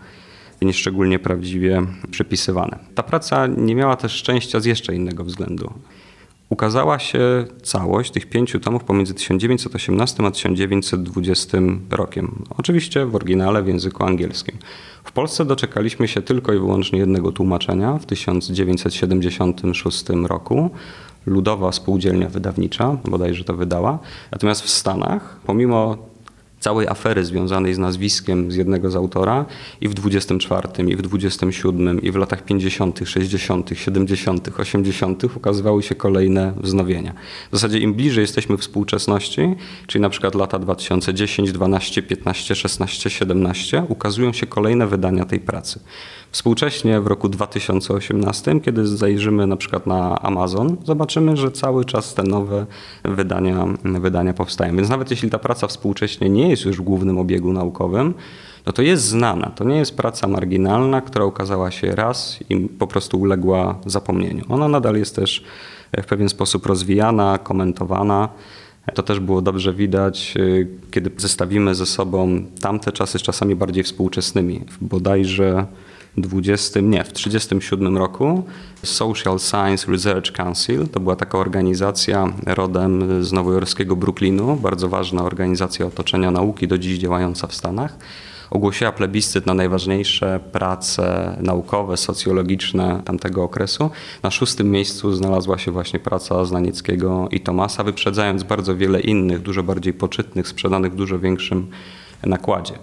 nieszczególnie 0.61 1.19
prawdziwie 1.19 1.81
przypisywane. 2.11 2.79
Ta 2.95 3.03
praca 3.03 3.47
nie 3.47 3.75
miała 3.75 3.95
też 3.95 4.11
szczęścia 4.11 4.59
z 4.59 4.65
jeszcze 4.65 4.95
innego 4.95 5.23
względu 5.23 5.73
ukazała 6.51 6.99
się 6.99 7.45
całość 7.63 8.11
tych 8.11 8.25
pięciu 8.25 8.59
tomów 8.59 8.83
pomiędzy 8.83 9.13
1918 9.13 10.25
a 10.25 10.31
1920 10.31 11.57
rokiem. 11.89 12.43
Oczywiście 12.57 13.05
w 13.05 13.15
oryginale 13.15 13.63
w 13.63 13.67
języku 13.67 14.03
angielskim. 14.03 14.57
W 15.03 15.11
Polsce 15.11 15.45
doczekaliśmy 15.45 16.07
się 16.07 16.21
tylko 16.21 16.53
i 16.53 16.59
wyłącznie 16.59 16.99
jednego 16.99 17.31
tłumaczenia 17.31 17.97
w 17.97 18.05
1976 18.05 20.09
roku. 20.09 20.69
Ludowa 21.25 21.71
Spółdzielnia 21.71 22.29
Wydawnicza 22.29 22.97
bodajże 23.05 23.43
to 23.43 23.53
wydała. 23.53 23.99
Natomiast 24.31 24.61
w 24.61 24.69
Stanach, 24.69 25.39
pomimo 25.45 25.97
całej 26.61 26.87
afery 26.87 27.25
związanej 27.25 27.73
z 27.73 27.77
nazwiskiem 27.77 28.51
z 28.51 28.55
jednego 28.55 28.91
z 28.91 28.95
autora 28.95 29.45
i 29.81 29.87
w 29.87 29.93
24, 29.93 30.67
i 30.87 30.95
w 30.95 31.01
27, 31.01 32.01
i 32.01 32.11
w 32.11 32.15
latach 32.15 32.45
50., 32.45 32.99
60., 33.05 33.69
70., 33.73 34.59
80. 34.59 35.23
ukazywały 35.35 35.83
się 35.83 35.95
kolejne 35.95 36.53
wznowienia. 36.57 37.13
W 37.51 37.55
zasadzie 37.55 37.79
im 37.79 37.93
bliżej 37.93 38.21
jesteśmy 38.21 38.57
współczesności, 38.57 39.55
czyli 39.87 40.01
na 40.01 40.09
przykład 40.09 40.35
lata 40.35 40.59
2010, 40.59 41.51
12, 41.51 42.03
15, 42.03 42.55
16, 42.55 43.09
17, 43.09 43.83
ukazują 43.87 44.33
się 44.33 44.47
kolejne 44.47 44.87
wydania 44.87 45.25
tej 45.25 45.39
pracy. 45.39 45.79
Współcześnie 46.31 47.01
w 47.01 47.07
roku 47.07 47.29
2018, 47.29 48.59
kiedy 48.59 48.87
zajrzymy 48.87 49.47
na 49.47 49.57
przykład 49.57 49.87
na 49.87 50.21
Amazon, 50.21 50.77
zobaczymy, 50.83 51.37
że 51.37 51.51
cały 51.51 51.85
czas 51.85 52.13
te 52.13 52.23
nowe 52.23 52.65
wydania, 53.03 53.65
wydania 53.83 54.33
powstają. 54.33 54.75
Więc 54.75 54.89
nawet 54.89 55.11
jeśli 55.11 55.29
ta 55.29 55.39
praca 55.39 55.67
współcześnie 55.67 56.29
nie 56.29 56.49
jest 56.49 56.65
już 56.65 56.77
w 56.77 56.81
głównym 56.81 57.19
obiegu 57.19 57.53
naukowym, 57.53 58.13
no 58.65 58.73
to 58.73 58.81
jest 58.81 59.03
znana. 59.03 59.49
To 59.55 59.63
nie 59.63 59.77
jest 59.77 59.97
praca 59.97 60.27
marginalna, 60.27 61.01
która 61.01 61.25
ukazała 61.25 61.71
się 61.71 61.95
raz 61.95 62.39
i 62.49 62.57
po 62.57 62.87
prostu 62.87 63.19
uległa 63.19 63.79
zapomnieniu. 63.85 64.43
Ona 64.49 64.67
nadal 64.67 64.95
jest 64.95 65.15
też 65.15 65.43
w 66.03 66.05
pewien 66.05 66.29
sposób 66.29 66.65
rozwijana, 66.65 67.37
komentowana. 67.37 68.29
To 68.93 69.03
też 69.03 69.19
było 69.19 69.41
dobrze 69.41 69.73
widać, 69.73 70.33
kiedy 70.91 71.11
zestawimy 71.17 71.75
ze 71.75 71.85
sobą 71.85 72.45
tamte 72.61 72.91
czasy 72.91 73.19
z 73.19 73.21
czasami 73.21 73.55
bardziej 73.55 73.83
współczesnymi. 73.83 74.61
Bodajże 74.81 75.65
20, 76.17 76.79
nie, 76.79 77.03
w 77.03 77.13
1937 77.13 77.97
roku 77.97 78.43
Social 78.83 79.39
Science 79.39 79.91
Research 79.91 80.31
Council, 80.31 80.87
to 80.87 80.99
była 80.99 81.15
taka 81.15 81.37
organizacja 81.37 82.33
rodem 82.45 83.23
z 83.23 83.33
nowojorskiego 83.33 83.95
Brooklynu, 83.95 84.55
bardzo 84.55 84.89
ważna 84.89 85.23
organizacja 85.23 85.85
otoczenia 85.85 86.31
nauki, 86.31 86.67
do 86.67 86.77
dziś 86.77 86.99
działająca 86.99 87.47
w 87.47 87.55
Stanach 87.55 87.97
ogłosiła 88.51 88.91
plebiscyt 88.91 89.45
na 89.45 89.53
najważniejsze 89.53 90.39
prace 90.51 91.37
naukowe, 91.41 91.97
socjologiczne 91.97 93.01
tamtego 93.05 93.43
okresu. 93.43 93.89
Na 94.23 94.31
szóstym 94.31 94.71
miejscu 94.71 95.13
znalazła 95.13 95.57
się 95.57 95.71
właśnie 95.71 95.99
praca 95.99 96.45
Znanieckiego 96.45 97.27
i 97.31 97.39
Tomasa, 97.39 97.83
wyprzedzając 97.83 98.43
bardzo 98.43 98.75
wiele 98.75 98.99
innych, 98.99 99.41
dużo 99.41 99.63
bardziej 99.63 99.93
poczytnych, 99.93 100.47
sprzedanych 100.47 100.93
w 100.93 100.95
dużo 100.95 101.19
większym 101.19 101.67
nakładzie. 102.23 102.73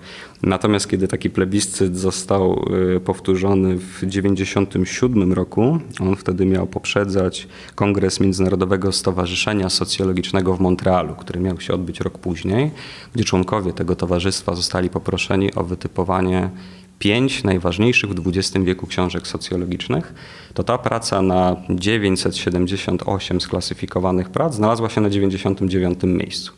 Natomiast 0.42 0.88
kiedy 0.88 1.08
taki 1.08 1.30
plebiscyt 1.30 1.96
został 1.96 2.64
y, 2.96 3.00
powtórzony 3.00 3.76
w 3.76 3.94
1997 3.94 5.32
roku, 5.32 5.78
on 6.00 6.16
wtedy 6.16 6.46
miał 6.46 6.66
poprzedzać 6.66 7.48
Kongres 7.74 8.20
Międzynarodowego 8.20 8.92
Stowarzyszenia 8.92 9.70
Socjologicznego 9.70 10.54
w 10.54 10.60
Montrealu, 10.60 11.14
który 11.14 11.40
miał 11.40 11.60
się 11.60 11.74
odbyć 11.74 12.00
rok 12.00 12.18
później, 12.18 12.70
gdzie 13.14 13.24
członkowie 13.24 13.72
tego 13.72 13.96
towarzystwa 13.96 14.54
zostali 14.54 14.90
poproszeni 14.90 15.54
o 15.54 15.64
wytypowanie 15.64 16.50
pięć 16.98 17.44
najważniejszych 17.44 18.10
w 18.10 18.28
XX 18.28 18.64
wieku 18.64 18.86
książek 18.86 19.26
socjologicznych, 19.26 20.14
to 20.54 20.64
ta 20.64 20.78
praca 20.78 21.22
na 21.22 21.56
978 21.70 23.40
sklasyfikowanych 23.40 24.30
prac 24.30 24.54
znalazła 24.54 24.88
się 24.88 25.00
na 25.00 25.10
99 25.10 25.98
miejscu. 26.02 26.57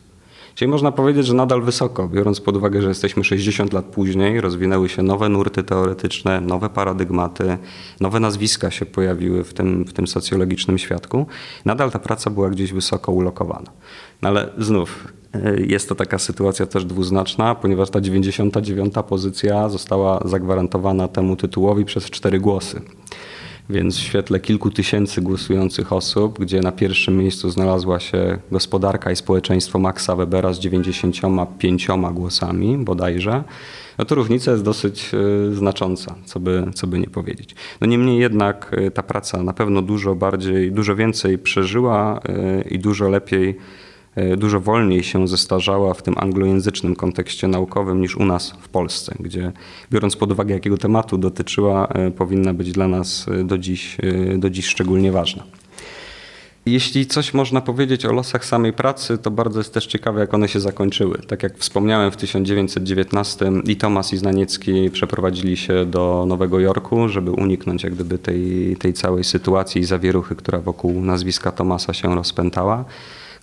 Czyli 0.61 0.71
można 0.71 0.91
powiedzieć, 0.91 1.25
że 1.25 1.33
nadal 1.33 1.61
wysoko, 1.61 2.07
biorąc 2.07 2.41
pod 2.41 2.57
uwagę, 2.57 2.81
że 2.81 2.87
jesteśmy 2.87 3.23
60 3.23 3.73
lat 3.73 3.85
później, 3.85 4.41
rozwinęły 4.41 4.89
się 4.89 5.03
nowe 5.03 5.29
nurty 5.29 5.63
teoretyczne, 5.63 6.41
nowe 6.41 6.69
paradygmaty, 6.69 7.57
nowe 7.99 8.19
nazwiska 8.19 8.71
się 8.71 8.85
pojawiły 8.85 9.43
w 9.43 9.53
tym, 9.53 9.85
w 9.85 9.93
tym 9.93 10.07
socjologicznym 10.07 10.77
świadku. 10.77 11.25
Nadal 11.65 11.91
ta 11.91 11.99
praca 11.99 12.29
była 12.29 12.49
gdzieś 12.49 12.73
wysoko 12.73 13.11
ulokowana. 13.11 13.71
No 14.21 14.29
ale 14.29 14.49
znów 14.57 15.07
e, 15.33 15.61
jest 15.61 15.89
to 15.89 15.95
taka 15.95 16.17
sytuacja 16.17 16.65
też 16.65 16.85
dwuznaczna, 16.85 17.55
ponieważ 17.55 17.89
ta 17.89 18.01
99 18.01 18.93
pozycja 19.09 19.69
została 19.69 20.21
zagwarantowana 20.25 21.07
temu 21.07 21.35
tytułowi 21.35 21.85
przez 21.85 22.05
cztery 22.05 22.39
głosy. 22.39 22.81
Więc 23.71 23.97
w 23.97 23.99
świetle 23.99 24.39
kilku 24.39 24.71
tysięcy 24.71 25.21
głosujących 25.21 25.93
osób, 25.93 26.39
gdzie 26.39 26.59
na 26.59 26.71
pierwszym 26.71 27.17
miejscu 27.17 27.49
znalazła 27.49 27.99
się 27.99 28.39
gospodarka 28.51 29.11
i 29.11 29.15
społeczeństwo 29.15 29.79
Maxa 29.79 30.15
Webera 30.15 30.53
z 30.53 30.59
95 30.59 31.87
głosami 32.13 32.77
bodajże, 32.77 33.43
no 33.97 34.05
to 34.05 34.15
różnica 34.15 34.51
jest 34.51 34.63
dosyć 34.63 35.11
e, 35.13 35.53
znacząca, 35.55 36.15
co 36.25 36.39
by, 36.39 36.63
co 36.73 36.87
by 36.87 36.99
nie 36.99 37.07
powiedzieć. 37.07 37.55
No 37.81 37.87
niemniej 37.87 38.19
jednak 38.19 38.71
e, 38.77 38.91
ta 38.91 39.03
praca 39.03 39.43
na 39.43 39.53
pewno 39.53 39.81
dużo 39.81 40.15
bardziej, 40.15 40.71
dużo 40.71 40.95
więcej 40.95 41.37
przeżyła 41.37 42.19
e, 42.19 42.61
i 42.61 42.79
dużo 42.79 43.09
lepiej 43.09 43.57
dużo 44.37 44.59
wolniej 44.59 45.03
się 45.03 45.27
zestarzała 45.27 45.93
w 45.93 46.03
tym 46.03 46.13
anglojęzycznym 46.17 46.95
kontekście 46.95 47.47
naukowym 47.47 48.01
niż 48.01 48.15
u 48.17 48.25
nas 48.25 48.53
w 48.61 48.69
Polsce, 48.69 49.15
gdzie 49.19 49.51
biorąc 49.91 50.15
pod 50.15 50.31
uwagę 50.31 50.53
jakiego 50.53 50.77
tematu 50.77 51.17
dotyczyła, 51.17 51.87
e, 51.87 52.11
powinna 52.11 52.53
być 52.53 52.71
dla 52.71 52.87
nas 52.87 53.25
e, 53.27 53.43
do 53.43 53.57
dziś, 53.57 53.97
do 54.37 54.49
dziś 54.49 54.65
szczególnie 54.65 55.11
ważna. 55.11 55.43
Jeśli 56.65 57.05
coś 57.05 57.33
można 57.33 57.61
powiedzieć 57.61 58.05
o 58.05 58.13
losach 58.13 58.45
samej 58.45 58.73
pracy, 58.73 59.17
to 59.17 59.31
bardzo 59.31 59.59
jest 59.59 59.73
też 59.73 59.87
ciekawe, 59.87 60.19
jak 60.19 60.33
one 60.33 60.47
się 60.47 60.59
zakończyły. 60.59 61.17
Tak 61.27 61.43
jak 61.43 61.57
wspomniałem, 61.57 62.11
w 62.11 62.17
1919 62.17 63.51
i 63.65 63.75
Tomas 63.75 64.13
i 64.13 64.17
Znaniecki 64.17 64.89
przeprowadzili 64.89 65.57
się 65.57 65.85
do 65.85 66.25
Nowego 66.27 66.59
Jorku, 66.59 67.09
żeby 67.09 67.31
uniknąć 67.31 67.83
jak 67.83 67.93
gdyby 67.93 68.17
tej, 68.17 68.75
tej 68.79 68.93
całej 68.93 69.23
sytuacji 69.23 69.81
i 69.81 69.85
zawieruchy, 69.85 70.35
która 70.35 70.59
wokół 70.59 71.01
nazwiska 71.01 71.51
Tomasa 71.51 71.93
się 71.93 72.15
rozpętała 72.15 72.85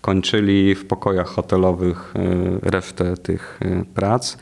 kończyli 0.08 0.74
w 0.74 0.86
pokojach 0.86 1.26
hotelowych 1.26 2.14
e, 2.16 2.70
resztę 2.70 3.16
tych 3.16 3.60
e, 3.62 3.84
prac. 3.94 4.34
E, 4.34 4.38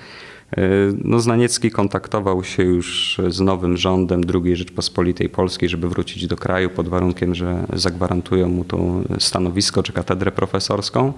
no, 1.05 1.21
Znaniecki 1.21 1.71
kontaktował 1.71 2.45
się 2.45 2.63
już 2.63 3.21
z 3.29 3.41
nowym 3.41 3.77
rządem 3.77 4.21
II 4.35 4.57
Rzeczpospolitej 4.57 5.29
Polskiej, 5.29 5.69
żeby 5.69 5.89
wrócić 5.89 6.27
do 6.27 6.37
kraju 6.37 6.71
pod 6.71 6.89
warunkiem, 6.89 7.35
że 7.35 7.67
zagwarantują 7.73 8.49
mu 8.49 8.65
to 8.65 8.79
stanowisko 9.19 9.83
czy 9.83 9.93
katedrę 9.93 10.33
profesorską. 10.33 11.13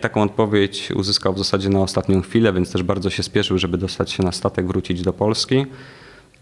Taką 0.00 0.22
odpowiedź 0.22 0.90
uzyskał 0.90 1.34
w 1.34 1.38
zasadzie 1.38 1.68
na 1.68 1.80
ostatnią 1.80 2.22
chwilę, 2.22 2.52
więc 2.52 2.72
też 2.72 2.82
bardzo 2.82 3.10
się 3.10 3.22
spieszył, 3.22 3.58
żeby 3.58 3.78
dostać 3.78 4.10
się 4.10 4.22
na 4.22 4.32
statek, 4.32 4.66
wrócić 4.66 5.02
do 5.02 5.12
Polski. 5.12 5.66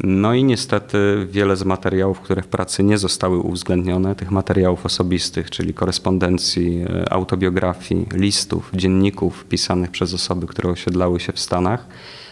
No 0.04 0.34
i 0.34 0.44
niestety 0.44 1.26
wiele 1.30 1.56
z 1.56 1.64
materiałów, 1.64 2.20
które 2.20 2.42
w 2.42 2.46
pracy 2.46 2.82
nie 2.82 2.98
zostały 2.98 3.38
uwzględnione, 3.38 4.14
tych 4.14 4.30
materiałów 4.30 4.86
osobistych, 4.86 5.50
czyli 5.50 5.74
korespondencji, 5.74 6.84
e, 6.88 7.12
autobiografii, 7.12 8.06
listów, 8.12 8.70
dzienników 8.74 9.44
pisanych 9.44 9.90
przez 9.90 10.14
osoby, 10.14 10.46
które 10.46 10.70
osiedlały 10.70 11.20
się 11.20 11.32
w 11.32 11.40
Stanach, 11.40 11.86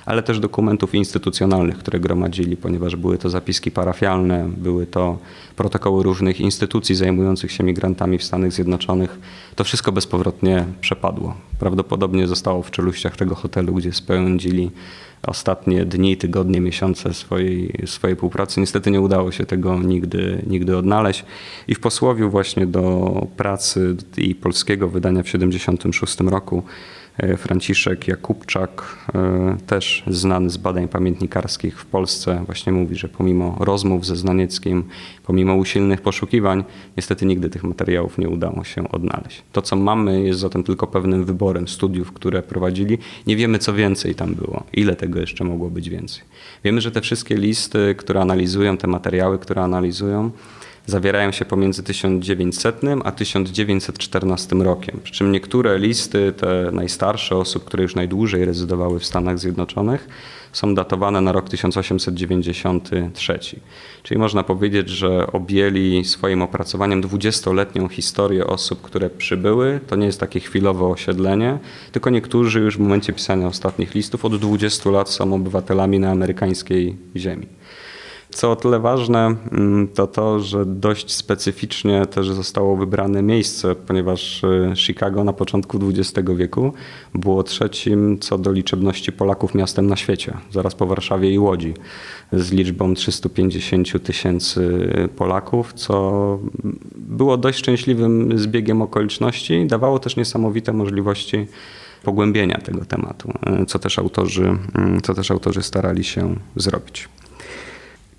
ale 0.07 0.23
też 0.23 0.41
dokumentów 0.41 0.95
instytucjonalnych, 0.95 1.79
które 1.79 2.01
gromadzili, 2.01 2.57
ponieważ 2.57 2.97
były 2.97 3.19
to 3.19 3.31
zapiski 3.31 3.71
parafialne, 3.71 4.51
były 4.57 4.87
to 4.87 5.19
protokoły 5.57 6.03
różnych 6.03 6.41
instytucji 6.41 6.95
zajmujących 6.95 7.53
się 7.53 7.65
migrantami 7.65 8.19
w 8.19 8.25
Stanach 8.25 8.53
Zjednoczonych. 8.53 9.19
To 9.57 9.65
wszystko 9.65 9.93
bezpowrotnie 9.93 10.65
przepadło. 10.81 11.35
Prawdopodobnie 11.59 12.27
zostało 12.27 12.63
w 12.63 12.71
czeluściach 12.71 13.17
tego 13.17 13.35
hotelu, 13.35 13.75
gdzie 13.75 13.93
spędzili 13.93 14.71
ostatnie 15.29 15.85
dni, 15.85 16.17
tygodnie, 16.17 16.61
miesiące 16.61 17.15
swojej, 17.15 17.73
swojej 17.87 18.17
współpracy. 18.17 18.61
Niestety 18.61 18.91
nie 18.91 19.01
udało 19.01 19.33
się 19.33 19.47
tego 19.47 19.83
nigdy, 19.83 20.43
nigdy 20.47 20.77
odnaleźć. 20.77 21.25
I 21.69 21.75
w 21.75 21.81
posłowiu 21.81 22.31
właśnie 22.31 22.67
do 22.67 23.27
pracy 23.37 23.97
i 24.17 24.35
polskiego 24.35 24.89
wydania 24.89 25.23
w 25.23 25.27
1976 25.27 26.21
roku 26.21 26.63
Franciszek 27.37 28.09
Jakubczak, 28.09 28.97
e, 29.15 29.57
też 29.67 30.03
znany 30.07 30.51
z 30.51 30.57
badań 30.57 30.89
pamiętnikarskich 30.89 31.81
w 31.81 31.87
Polsce, 31.87 32.43
właśnie 32.47 32.73
mówi, 32.73 32.97
że 32.97 33.09
pomimo 33.09 33.57
rozmów 33.61 34.07
ze 34.07 34.17
Znanieckim, 34.17 34.85
pomimo 35.27 35.55
usilnych 35.55 36.01
poszukiwań, 36.01 36.65
niestety 36.97 37.27
nigdy 37.27 37.51
tych 37.51 37.65
materiałów 37.65 38.19
nie 38.19 38.29
udało 38.29 38.65
się 38.65 38.89
odnaleźć. 38.89 39.43
To, 39.53 39.63
co 39.63 39.77
mamy, 39.77 40.23
jest 40.23 40.41
zatem 40.41 40.63
tylko 40.63 40.87
pewnym 40.87 41.25
wyborem 41.25 41.69
studiów, 41.69 42.13
które 42.13 42.43
prowadzili. 42.43 42.99
Nie 43.27 43.37
wiemy, 43.37 43.59
co 43.59 43.75
więcej 43.75 44.15
tam 44.15 44.35
było, 44.35 44.65
ile 44.73 44.97
tego 44.97 45.21
jeszcze 45.21 45.45
mogło 45.45 45.71
być 45.71 45.89
więcej. 45.89 46.23
Wiemy, 46.65 46.81
że 46.81 46.91
te 46.91 47.01
wszystkie 47.01 47.35
listy, 47.37 47.95
które 47.99 48.21
analizują, 48.21 48.77
te 48.77 48.87
materiały, 48.87 49.39
które 49.39 49.63
analizują, 49.63 50.31
zawierają 50.89 51.33
się 51.33 51.45
pomiędzy 51.45 51.83
1900 51.83 52.81
a 53.05 53.13
1914 53.13 54.57
rokiem. 54.57 55.01
Przy 55.03 55.13
czym 55.13 55.33
niektóre 55.33 55.79
listy, 55.79 56.33
te 56.33 56.71
najstarsze 56.73 57.37
osób, 57.37 57.65
które 57.65 57.83
już 57.83 57.95
najdłużej 57.95 58.45
rezydowały 58.45 58.99
w 58.99 59.07
Stanach 59.07 59.39
Zjednoczonych, 59.39 60.09
są 60.53 60.75
datowane 60.75 61.21
na 61.21 61.33
rok 61.33 61.49
1893. 61.49 63.39
Czyli 64.03 64.21
można 64.21 64.45
powiedzieć, 64.45 64.89
że 64.89 65.33
objęli 65.33 66.05
swoim 66.05 66.43
opracowaniem 66.43 67.01
dwudziestoletnią 67.01 67.89
historię 67.89 68.47
osób, 68.47 68.83
które 68.83 69.11
przybyły. 69.11 69.81
To 69.87 69.97
nie 69.97 70.07
jest 70.07 70.21
takie 70.21 70.41
chwilowe 70.41 70.87
osiedlenie, 70.87 71.59
tylko 71.93 72.11
niektórzy 72.11 72.61
już 72.61 72.77
w 72.77 72.81
momencie 72.81 73.13
pisania 73.13 73.47
ostatnich 73.47 73.95
listów 73.95 74.25
od 74.25 74.37
20 74.37 74.91
lat 74.91 75.11
są 75.11 75.35
obywatelami 75.35 75.99
na 75.99 76.11
amerykańskiej 76.11 76.97
ziemi. 77.17 77.47
Co 78.31 78.51
o 78.53 78.57
tyle 78.57 78.81
ważne, 78.81 79.37
mm, 79.53 79.89
to 79.89 80.07
to, 80.07 80.41
że 80.41 80.67
dość 80.67 81.13
specyficznie 81.13 82.07
też 82.07 82.31
zostało 82.31 82.77
wybrane 82.77 83.23
miejsce, 83.23 83.75
ponieważ 83.75 84.45
y, 84.45 84.73
Chicago 84.77 85.25
na 85.25 85.33
początku 85.33 85.79
XX 85.89 86.29
wieku 86.37 86.73
było 87.15 87.43
trzecim 87.43 88.19
co 88.19 88.39
do 88.39 88.53
liczebności 88.53 89.13
Polaków 89.13 89.55
miastem 89.55 89.87
na 89.87 89.97
świecie, 89.97 90.37
zaraz 90.51 90.75
po 90.75 90.87
Warszawie 90.87 91.33
i 91.33 91.39
Łodzi, 91.39 91.75
z 92.33 92.53
liczbą 92.53 92.95
350 92.95 94.03
tysięcy 94.03 94.89
Polaków, 95.17 95.73
co 95.73 96.39
było 96.97 97.37
dość 97.37 97.59
szczęśliwym 97.59 98.39
zbiegiem 98.39 98.83
okoliczności, 98.83 99.67
dawało 99.67 99.99
też 99.99 100.17
niesamowite 100.17 100.73
możliwości 100.73 101.47
pogłębienia 102.03 102.59
tego 102.59 102.85
tematu, 102.85 103.33
y, 103.63 103.67
co 103.67 103.79
też 103.79 103.99
autorzy, 103.99 104.57
y, 104.99 105.01
co 105.01 105.15
też 105.15 105.31
autorzy 105.31 105.63
starali 105.63 106.05
się 106.05 106.37
zrobić. 106.57 107.09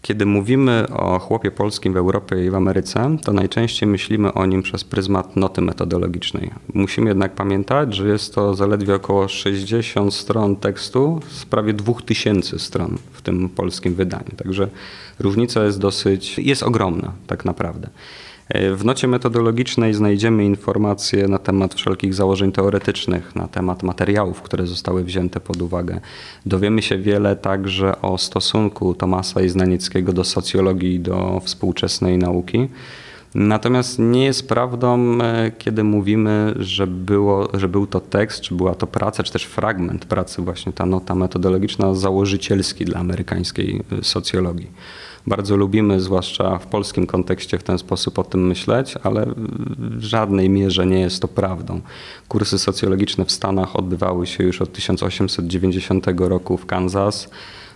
Kiedy 0.01 0.25
mówimy 0.25 0.88
o 0.94 1.20
chłopie 1.20 1.51
polskim 1.51 1.94
w 1.94 1.98
Europie 1.98 2.46
i 2.46 2.50
w 2.50 2.56
Ameryce, 2.56 3.18
to 3.24 3.34
najczęściej 3.34 3.89
myślimy 3.89 4.34
o 4.34 4.46
nim 4.46 4.63
przez 4.63 4.84
pryzmat 4.84 5.36
noty 5.36 5.62
metodologicznej. 5.62 6.51
Musimy 6.74 7.10
jednak 7.10 7.36
pamiętać, 7.36 7.96
że 7.96 8.08
jest 8.08 8.36
to 8.36 8.56
zaledwie 8.56 8.96
około 8.96 9.27
60 9.27 10.13
stron 10.13 10.56
tekstu 10.56 11.20
z 11.27 11.46
prawie 11.46 11.74
2000 11.74 12.60
stron 12.60 12.98
w 13.12 13.22
tym 13.22 13.50
polskim 13.50 13.96
wydaniu. 13.96 14.32
Także 14.38 14.70
różnica 15.20 15.63
jest 15.63 15.79
dosyć, 15.79 16.38
jest 16.38 16.63
ogromna 16.63 17.12
tak 17.27 17.46
naprawdę. 17.46 17.89
W 18.56 18.86
nocie 18.86 19.08
metodologicznej 19.08 19.94
znajdziemy 19.94 20.46
informacje 20.46 21.27
na 21.27 21.38
temat 21.38 21.74
wszelkich 21.74 22.13
założeń 22.13 22.51
teoretycznych, 22.51 23.36
na 23.36 23.48
temat 23.48 23.84
materiałów, 23.84 24.41
które 24.41 24.68
zostały 24.68 25.03
wzięte 25.03 25.39
pod 25.39 25.62
uwagę. 25.62 26.01
Dowiemy 26.46 26.82
się 26.82 26.98
wiele 26.98 27.36
także 27.36 28.01
o 28.01 28.18
stosunku 28.18 28.94
Tomasa 28.94 29.41
i 29.41 29.50
Znanieckiego 29.50 30.13
do 30.13 30.24
socjologii 30.24 31.00
do 31.00 31.41
współczesnej 31.44 32.18
nauki. 32.18 32.68
Natomiast 33.36 34.00
nie 34.00 34.25
jest 34.25 34.48
prawdą, 34.48 35.22
e, 35.22 35.51
kiedy 35.58 35.84
mówimy, 35.84 36.53
że, 36.60 36.88
było, 36.88 37.50
że 37.53 37.68
był 37.68 37.88
to 37.88 38.00
tekst, 38.00 38.41
czy 38.41 38.56
była 38.56 38.75
to 38.75 38.88
praca, 38.88 39.24
czy 39.24 39.32
też 39.32 39.44
fragment 39.44 40.06
pracy, 40.06 40.41
właśnie 40.41 40.74
ta 40.74 40.86
nota 40.86 41.15
metodologiczna, 41.15 41.94
założycielski 41.94 42.86
dla 42.86 43.00
amerykańskiej 43.00 43.82
e, 44.00 44.03
socjologii 44.03 44.72
bardzo 45.29 45.57
lubimy, 45.57 46.01
zwłaszcza 46.01 46.57
w 46.57 46.65
polskim 46.65 47.07
kontekście, 47.07 47.57
w 47.57 47.63
ten 47.63 47.77
sposób 47.77 48.19
o 48.19 48.24
tym 48.24 48.48
myśleć, 48.48 48.95
ale 49.03 49.25
w 49.77 50.03
żadnej 50.03 50.50
mierze 50.50 50.86
nie 50.86 51.00
jest 51.00 51.21
to 51.21 51.27
prawdą. 51.27 51.81
Kursy 52.27 52.59
socjologiczne 52.59 53.25
w 53.25 53.31
Stanach 53.31 53.75
odbywały 53.75 54.27
się 54.27 54.43
już 54.43 54.62
od 54.62 54.74
1890 54.74 56.05
roku 56.17 56.57
w 56.57 56.65
Kansas. 56.65 57.29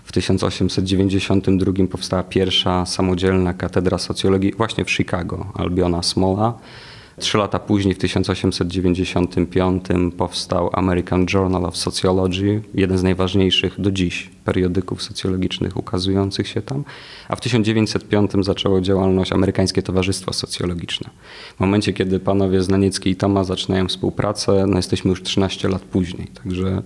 W 0.03 0.11
1892 0.11 1.87
powstała 1.91 2.23
pierwsza 2.23 2.85
samodzielna 2.85 3.53
katedra 3.53 3.97
socjologii 3.97 4.53
właśnie 4.57 4.85
w 4.85 4.91
Chicago, 4.91 5.45
Albiona 5.53 6.03
Smola. 6.03 6.53
Trzy 7.17 7.37
lata 7.37 7.59
później, 7.59 7.95
w 7.95 7.97
1895, 7.97 9.85
powstał 10.17 10.69
American 10.73 11.25
Journal 11.33 11.65
of 11.65 11.77
Sociology, 11.77 12.61
jeden 12.73 12.97
z 12.97 13.03
najważniejszych 13.03 13.81
do 13.81 13.91
dziś 13.91 14.29
periodyków 14.45 15.03
socjologicznych 15.03 15.77
ukazujących 15.77 16.47
się 16.47 16.61
tam, 16.61 16.83
a 17.27 17.35
w 17.35 17.41
1905 17.41 18.31
zaczęło 18.41 18.81
działalność 18.81 19.31
Amerykańskie 19.31 19.81
Towarzystwo 19.81 20.33
Socjologiczne. 20.33 21.09
W 21.57 21.59
momencie, 21.59 21.93
kiedy 21.93 22.19
panowie 22.19 22.61
Znaniecki 22.61 23.09
i 23.09 23.15
Toma 23.15 23.43
zaczynają 23.43 23.87
współpracę, 23.87 24.65
no 24.67 24.77
jesteśmy 24.77 25.09
już 25.09 25.23
13 25.23 25.69
lat 25.69 25.81
później, 25.81 26.27
także 26.43 26.81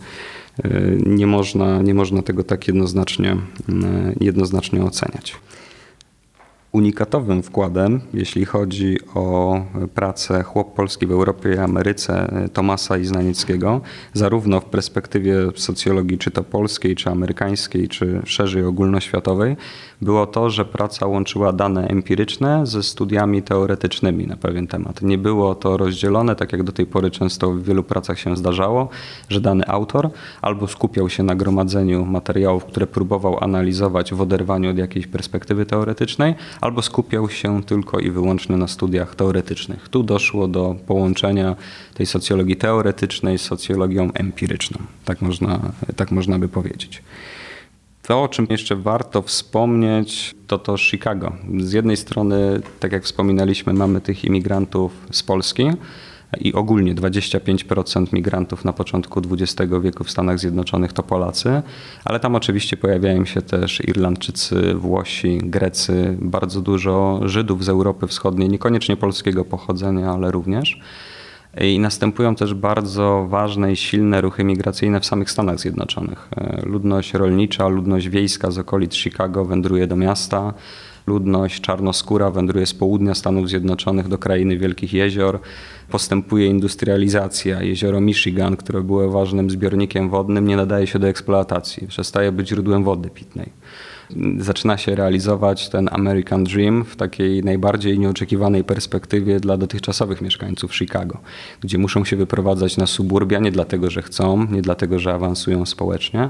e, 0.64 0.70
nie 1.06 1.28
można, 1.28 1.82
nie 1.82 1.94
można 1.94 2.22
tego 2.22 2.44
tak 2.44 2.68
jednoznacznie, 2.68 3.32
e, 3.32 3.38
jednoznacznie 4.22 4.84
oceniać. 4.84 5.36
Unikatowym 6.72 7.44
wkładem, 7.44 8.02
jeśli 8.14 8.46
chodzi 8.46 8.98
o 9.16 9.56
pracę 9.96 10.44
chłop 10.44 10.74
polski 10.74 11.08
w 11.08 11.12
Europie 11.12 11.54
i 11.54 11.58
Ameryce 11.58 12.32
Tomasa 12.54 12.98
i 12.98 13.06
Znanieckiego, 13.06 13.82
zarówno 14.14 14.60
w 14.60 14.66
perspektywie 14.66 15.36
socjologii 15.56 16.18
czy 16.18 16.32
to 16.32 16.44
polskiej, 16.44 16.96
czy 16.96 17.10
amerykańskiej, 17.10 17.88
czy 17.88 18.22
szerzej 18.26 18.64
ogólnoświatowej, 18.64 19.56
było 20.02 20.26
to, 20.26 20.50
że 20.50 20.66
praca 20.66 21.06
łączyła 21.06 21.54
dane 21.54 21.88
empiryczne 21.88 22.66
ze 22.66 22.84
studiami 22.84 23.42
teoretycznymi 23.42 24.28
na 24.28 24.38
pewien 24.38 24.68
temat. 24.68 25.02
Nie 25.02 25.18
było 25.18 25.56
to 25.56 25.78
rozdzielone, 25.78 26.36
tak 26.36 26.52
jak 26.52 26.64
do 26.64 26.72
tej 26.72 26.86
pory 26.86 27.12
często 27.12 27.52
w 27.52 27.64
wielu 27.64 27.84
pracach 27.84 28.20
się 28.20 28.38
zdarzało, 28.38 28.90
że 29.30 29.42
dany 29.42 29.68
autor 29.68 30.10
albo 30.42 30.68
skupiał 30.68 31.10
się 31.10 31.24
na 31.24 31.36
gromadzeniu 31.36 32.06
materiałów, 32.06 32.66
które 32.66 32.88
próbował 32.88 33.44
analizować 33.44 34.14
w 34.14 34.22
oderwaniu 34.22 34.70
od 34.70 34.78
jakiejś 34.78 35.08
perspektywy 35.08 35.66
teoretycznej, 35.66 36.36
albo 36.62 36.82
skupiał 36.82 37.30
się 37.30 37.64
tylko 37.64 38.00
i 38.00 38.12
wyłącznie 38.12 38.58
na 38.58 38.68
studiach 38.68 39.16
teoretycznych. 39.16 39.90
Tu 39.90 40.04
doszło 40.04 40.48
do 40.48 40.76
połączenia 40.88 41.56
tej 41.94 42.06
socjologii 42.06 42.56
teoretycznej 42.56 43.38
z 43.38 43.42
socjologią 43.42 44.12
empiryczną. 44.14 44.78
Tak 45.06 45.22
można, 45.22 45.60
tak 45.96 46.12
można 46.12 46.40
by 46.40 46.48
powiedzieć. 46.48 47.04
To, 48.04 48.24
o 48.24 48.28
czym 48.28 48.48
jeszcze 48.50 48.76
warto 48.76 49.22
wspomnieć, 49.22 50.36
to 50.48 50.58
to 50.58 50.78
Chicago. 50.78 51.32
Z 51.60 51.72
jednej 51.72 51.98
strony, 51.98 52.62
tak 52.80 52.92
jak 52.92 53.04
wspominaliśmy, 53.04 53.74
mamy 53.74 54.02
tych 54.02 54.26
imigrantów 54.26 54.92
z 55.12 55.24
Polski 55.24 55.72
i 56.42 56.54
ogólnie 56.54 56.96
25% 56.96 58.14
migrantów 58.14 58.66
na 58.66 58.74
początku 58.74 59.22
XX 59.32 59.72
wieku 59.82 60.04
w 60.04 60.12
Stanach 60.12 60.40
Zjednoczonych 60.40 60.94
to 60.94 61.04
Polacy, 61.04 61.62
ale 62.06 62.20
tam 62.20 62.36
oczywiście 62.36 62.78
pojawiają 62.78 63.26
się 63.26 63.42
też 63.42 63.88
Irlandczycy, 63.88 64.74
Włosi, 64.74 65.38
Grecy, 65.44 66.18
bardzo 66.22 66.62
dużo 66.62 67.20
Żydów 67.26 67.66
z 67.66 67.70
Europy 67.70 68.08
Wschodniej, 68.08 68.50
niekoniecznie 68.50 68.98
polskiego 68.98 69.46
pochodzenia, 69.46 70.12
ale 70.12 70.32
również. 70.32 70.80
I 71.62 71.80
następują 71.80 72.36
też 72.36 72.54
bardzo 72.54 73.26
ważne 73.30 73.72
i 73.72 73.76
silne 73.76 74.22
ruchy 74.22 74.44
migracyjne 74.44 75.00
w 75.00 75.06
samych 75.06 75.32
Stanach 75.32 75.60
Zjednoczonych. 75.60 76.30
E, 76.38 76.62
ludność 76.66 77.14
rolnicza, 77.14 77.68
ludność 77.68 78.10
wiejska 78.10 78.52
z 78.52 78.58
okolic 78.58 78.96
Chicago 78.96 79.46
wędruje 79.46 79.88
do 79.88 79.96
miasta. 79.96 80.54
Ludność 81.08 81.62
czarnoskóra 81.62 82.32
wędruje 82.32 82.66
z 82.66 82.74
południa 82.74 83.16
Stanów 83.16 83.50
Zjednoczonych 83.50 84.08
do 84.08 84.18
krainy 84.18 84.58
Wielkich 84.58 84.94
Jezior. 84.94 85.40
Postępuje 85.90 86.46
industrializacja. 86.46 87.62
Jezioro 87.62 88.02
Michigan, 88.02 88.58
które 88.58 88.82
było 88.82 89.10
ważnym 89.10 89.50
zbiornikiem 89.50 90.10
wodnym, 90.10 90.48
nie 90.48 90.58
nadaje 90.58 90.88
się 90.88 91.00
do 91.00 91.08
eksploatacji. 91.08 91.88
Przestaje 91.88 92.32
być 92.32 92.50
źródłem 92.50 92.84
wody 92.84 93.10
pitnej 93.10 93.52
zaczyna 94.40 94.78
się 94.78 94.96
realizować 94.96 95.70
ten 95.70 95.90
American 95.92 96.44
Dream 96.44 96.86
w 96.86 96.96
takiej 96.96 97.44
najbardziej 97.44 98.00
nieoczekiwanej 98.00 98.64
perspektywie 98.64 99.40
dla 99.40 99.58
dotychczasowych 99.58 100.22
mieszkańców 100.22 100.76
Chicago, 100.76 101.18
gdzie 101.62 101.78
muszą 101.78 102.06
się 102.06 102.16
wyprowadzać 102.16 102.78
na 102.78 102.88
suburbia 102.88 103.40
nie 103.40 103.52
dlatego, 103.52 103.90
że 103.90 104.02
chcą, 104.02 104.48
nie 104.52 104.62
dlatego, 104.62 105.00
że 105.00 105.14
awansują 105.14 105.66
społecznie, 105.66 106.30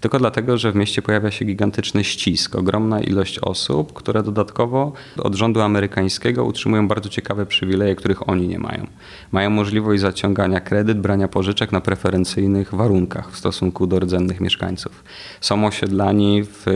tylko 0.00 0.18
dlatego, 0.18 0.58
że 0.58 0.72
w 0.72 0.74
mieście 0.74 1.02
pojawia 1.02 1.30
się 1.30 1.44
gigantyczny 1.44 2.04
ścisk, 2.04 2.56
ogromna 2.56 3.00
ilość 3.00 3.38
osób, 3.38 3.92
które 3.92 4.22
dodatkowo 4.22 4.92
od 5.18 5.34
rządu 5.34 5.60
amerykańskiego 5.60 6.44
utrzymują 6.44 6.88
bardzo 6.88 7.08
ciekawe 7.08 7.46
przywileje, 7.46 7.96
których 7.96 8.28
oni 8.28 8.48
nie 8.48 8.58
mają. 8.58 8.86
Mają 9.32 9.50
możliwość 9.50 10.00
zaciągania 10.00 10.60
kredyt, 10.60 11.00
brania 11.00 11.28
pożyczek 11.28 11.72
na 11.72 11.80
preferencyjnych 11.80 12.74
warunkach 12.74 13.32
w 13.32 13.38
stosunku 13.38 13.86
do 13.86 14.00
rdzennych 14.00 14.40
mieszkańców. 14.40 15.04
Są 15.40 15.66
osiedlani 15.66 16.42
w 16.44 16.66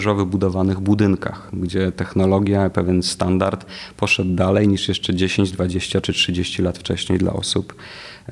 świeżo 0.00 0.14
wybudowanych 0.14 0.80
budynkach, 0.80 1.48
gdzie 1.52 1.92
technologia, 1.92 2.70
pewien 2.70 3.02
standard 3.02 3.66
poszedł 3.96 4.34
dalej 4.34 4.68
niż 4.68 4.88
jeszcze 4.88 5.14
10, 5.14 5.52
20 5.52 6.00
czy 6.00 6.12
30 6.12 6.62
lat 6.62 6.78
wcześniej 6.78 7.18
dla 7.18 7.32
osób 7.32 7.74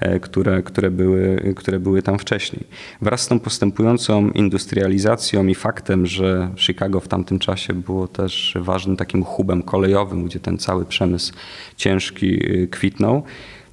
E, 0.01 0.21
które, 0.21 0.63
które, 0.63 0.91
były, 0.91 1.55
które 1.57 1.81
były 1.81 2.03
tam 2.03 2.19
wcześniej. 2.19 2.65
Wraz 3.03 3.21
z 3.21 3.29
tą 3.29 3.41
postępującą 3.41 4.31
industrializacją 4.31 5.47
i 5.47 5.55
faktem, 5.55 6.07
że 6.07 6.51
Chicago 6.57 7.01
w 7.01 7.09
tamtym 7.09 7.39
czasie 7.39 7.75
było 7.75 8.09
też 8.09 8.55
ważnym 8.61 8.97
takim 8.97 9.25
hubem 9.25 9.63
kolejowym, 9.63 10.25
gdzie 10.25 10.41
ten 10.41 10.59
cały 10.59 10.85
przemysł 10.85 11.33
ciężki 11.77 12.61
e, 12.63 12.67
kwitnął, 12.67 13.23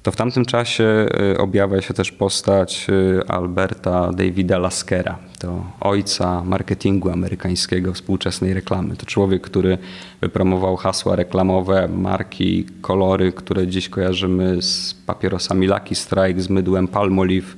to 0.06 0.12
w 0.12 0.16
tamtym 0.16 0.44
czasie 0.44 1.06
y, 1.34 1.38
objawia 1.38 1.82
się 1.82 1.94
też 1.94 2.12
postać 2.12 2.86
y, 2.90 3.28
Alberta 3.28 4.12
Davida 4.12 4.58
Laskera, 4.58 5.18
to 5.38 5.64
ojca 5.80 6.44
marketingu 6.44 7.10
amerykańskiego, 7.10 7.92
współczesnej 7.92 8.54
reklamy. 8.54 8.96
To 8.96 9.06
człowiek, 9.06 9.42
który 9.42 9.78
wypromował 10.20 10.76
hasła 10.76 11.16
reklamowe, 11.16 11.88
marki, 11.88 12.66
kolory, 12.80 13.32
które 13.32 13.66
dziś 13.66 13.88
kojarzymy 13.88 14.62
z 14.62 14.94
papierosami 15.06 15.66
Lucky 15.66 15.94
Strike, 15.94 16.40
z 16.40 16.50
mydłem 16.50 16.88
Palmolive, 16.88 17.56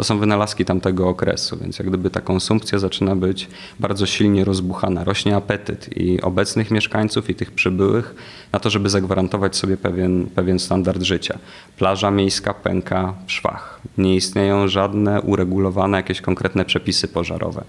to 0.00 0.04
są 0.04 0.18
wynalazki 0.18 0.64
tamtego 0.64 1.08
okresu, 1.08 1.58
więc 1.58 1.78
jak 1.78 1.88
gdyby 1.88 2.10
ta 2.10 2.20
konsumpcja 2.20 2.78
zaczyna 2.78 3.16
być 3.16 3.48
bardzo 3.80 4.06
silnie 4.06 4.44
rozbuchana. 4.44 5.04
Rośnie 5.04 5.36
apetyt 5.36 5.96
i 5.96 6.20
obecnych 6.20 6.70
mieszkańców, 6.70 7.30
i 7.30 7.34
tych 7.34 7.50
przybyłych 7.50 8.14
na 8.52 8.58
to, 8.60 8.70
żeby 8.70 8.90
zagwarantować 8.90 9.56
sobie 9.56 9.76
pewien, 9.76 10.26
pewien 10.26 10.58
standard 10.58 11.02
życia. 11.02 11.38
Plaża 11.76 12.10
miejska 12.10 12.54
pęka 12.54 13.14
w 13.26 13.32
szwach. 13.32 13.80
Nie 13.98 14.16
istnieją 14.16 14.68
żadne 14.68 15.22
uregulowane 15.22 15.96
jakieś 15.96 16.20
konkretne 16.20 16.64
przepisy 16.64 17.08
pożarowe. 17.08 17.64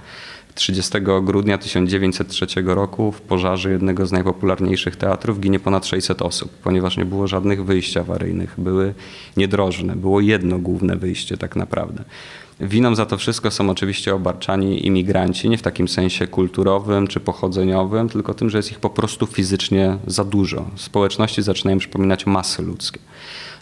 30 0.56 0.92
grudnia 1.24 1.58
1903 1.58 2.46
roku 2.66 3.12
w 3.12 3.22
pożarze 3.22 3.72
jednego 3.72 4.06
z 4.06 4.12
najpopularniejszych 4.12 4.96
teatrów 4.96 5.40
ginie 5.40 5.60
ponad 5.60 5.86
600 5.86 6.22
osób, 6.22 6.52
ponieważ 6.52 6.98
nie 6.98 7.06
było 7.06 7.28
żadnych 7.28 7.66
wyjść 7.66 7.98
awaryjnych, 7.98 8.56
były 8.58 8.94
niedrożne, 9.38 9.96
było 9.96 10.22
jedno 10.22 10.60
główne 10.60 10.96
wyjście 10.96 11.38
tak 11.38 11.56
naprawdę. 11.56 12.04
Winą 12.60 12.96
za 12.96 13.06
to 13.06 13.18
wszystko 13.18 13.52
są 13.52 13.70
oczywiście 13.70 14.16
obarczani 14.16 14.88
imigranci, 14.88 15.50
nie 15.50 15.58
w 15.58 15.62
takim 15.62 15.88
sensie 15.88 16.28
kulturowym 16.28 17.08
czy 17.08 17.20
pochodzeniowym, 17.20 18.10
tylko 18.10 18.34
tym, 18.34 18.50
że 18.50 18.58
jest 18.58 18.72
ich 18.72 18.80
po 18.80 18.90
prostu 18.90 19.28
fizycznie 19.28 19.98
za 20.08 20.26
dużo. 20.26 20.66
Społeczności 20.76 21.42
zaczynają 21.42 21.78
przypominać 21.78 22.26
masy 22.26 22.62
ludzkie. 22.62 23.00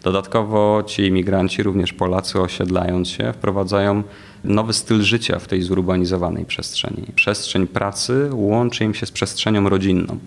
Dodatkowo 0.03 0.83
ci 0.87 1.05
imigranci, 1.05 1.63
również 1.63 1.93
Polacy 1.93 2.41
osiedlając 2.41 3.09
się, 3.09 3.33
wprowadzają 3.33 4.03
nowy 4.43 4.73
styl 4.73 5.01
życia 5.01 5.39
w 5.39 5.47
tej 5.47 5.61
zurbanizowanej 5.61 6.45
przestrzeni. 6.45 7.03
Przestrzeń 7.15 7.67
pracy 7.67 8.29
łączy 8.33 8.83
im 8.83 8.93
się 8.93 9.05
z 9.05 9.11
przestrzenią 9.11 9.69
rodzinną. 9.69 10.17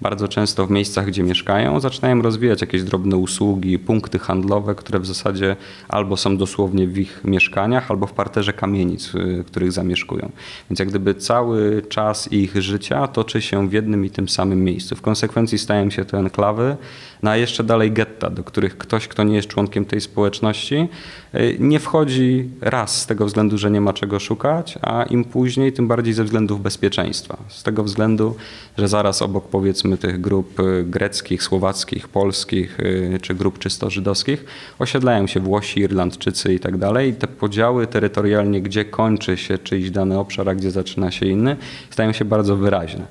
Bardzo 0.00 0.28
często 0.28 0.66
w 0.66 0.70
miejscach, 0.70 1.06
gdzie 1.06 1.22
mieszkają, 1.22 1.80
zaczynają 1.80 2.22
rozwijać 2.22 2.60
jakieś 2.60 2.82
drobne 2.82 3.16
usługi, 3.16 3.78
punkty 3.78 4.18
handlowe, 4.18 4.74
które 4.74 5.00
w 5.00 5.06
zasadzie 5.06 5.56
albo 5.88 6.16
są 6.16 6.36
dosłownie 6.36 6.86
w 6.86 6.98
ich 6.98 7.20
mieszkaniach, 7.24 7.90
albo 7.90 8.06
w 8.06 8.12
parterze 8.12 8.52
kamienic, 8.52 9.14
y, 9.14 9.44
których 9.46 9.72
zamieszkują. 9.72 10.30
Więc 10.70 10.78
jak 10.78 10.88
gdyby 10.88 11.14
cały 11.14 11.82
czas 11.88 12.32
ich 12.32 12.62
życia 12.62 13.08
toczy 13.08 13.42
się 13.42 13.68
w 13.68 13.72
jednym 13.72 14.04
i 14.04 14.10
tym 14.10 14.28
samym 14.28 14.64
miejscu. 14.64 14.96
W 14.96 15.02
konsekwencji 15.02 15.58
stają 15.58 15.90
się 15.90 16.04
to 16.04 16.18
enklawy, 16.18 16.76
no 17.22 17.30
a 17.30 17.36
jeszcze 17.36 17.64
dalej 17.64 17.92
getta, 17.92 18.30
do 18.30 18.44
których 18.44 18.78
ktoś, 18.78 19.08
kto 19.08 19.22
nie 19.22 19.36
jest 19.36 19.48
członkiem 19.48 19.84
tej 19.84 20.00
społeczności, 20.00 20.88
y, 21.34 21.56
nie 21.60 21.80
wchodzi 21.80 22.48
raz 22.60 23.00
z 23.00 23.06
tego 23.06 23.26
względu, 23.26 23.58
że 23.62 23.70
nie 23.70 23.80
ma 23.80 23.92
czego 23.92 24.20
szukać, 24.20 24.78
a 24.82 25.02
im 25.02 25.24
później, 25.24 25.72
tym 25.72 25.88
bardziej 25.88 26.14
ze 26.14 26.24
względów 26.24 26.62
bezpieczeństwa. 26.62 27.36
Z 27.48 27.62
tego 27.62 27.84
względu, 27.84 28.36
że 28.78 28.88
zaraz 28.88 29.22
obok 29.22 29.48
powiedzmy 29.48 29.98
tych 29.98 30.20
grup 30.20 30.60
y, 30.60 30.84
greckich, 30.84 31.42
słowackich, 31.42 32.08
polskich 32.08 32.80
y, 32.80 33.18
czy 33.22 33.34
grup 33.34 33.58
czysto 33.58 33.90
żydowskich 33.90 34.44
osiedlają 34.78 35.26
się 35.26 35.40
Włosi, 35.40 35.80
Irlandczycy 35.80 36.54
i 36.54 36.60
tak 36.60 36.76
dalej. 36.76 37.14
Te 37.14 37.26
podziały 37.26 37.86
terytorialnie, 37.86 38.62
gdzie 38.62 38.84
kończy 38.84 39.36
się 39.36 39.58
czyjś 39.58 39.90
dany 39.90 40.18
obszar, 40.18 40.48
a 40.48 40.54
gdzie 40.54 40.70
zaczyna 40.70 41.10
się 41.10 41.26
inny, 41.26 41.56
stają 41.90 42.12
się 42.12 42.24
bardzo 42.24 42.56
wyraźne 42.56 43.06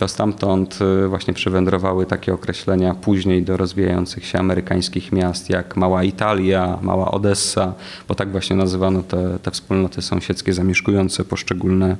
to 0.00 0.08
stamtąd 0.08 0.78
y, 1.04 1.08
właśnie 1.08 1.34
przywędrowały 1.34 2.06
takie 2.06 2.34
określenia 2.34 2.94
później 2.94 3.42
do 3.42 3.56
rozwijających 3.56 4.26
się 4.26 4.38
amerykańskich 4.38 5.12
miast 5.12 5.50
jak 5.50 5.76
Mała 5.76 6.04
Italia, 6.04 6.78
Mała 6.82 7.10
Odessa, 7.10 7.74
bo 8.08 8.14
tak 8.14 8.30
właśnie 8.30 8.56
nazywano 8.56 9.02
te, 9.02 9.38
te 9.38 9.50
wspólnoty 9.50 10.02
sąsiedzkie 10.02 10.52
zamieszkujące 10.52 11.24
poszczególne, 11.24 11.96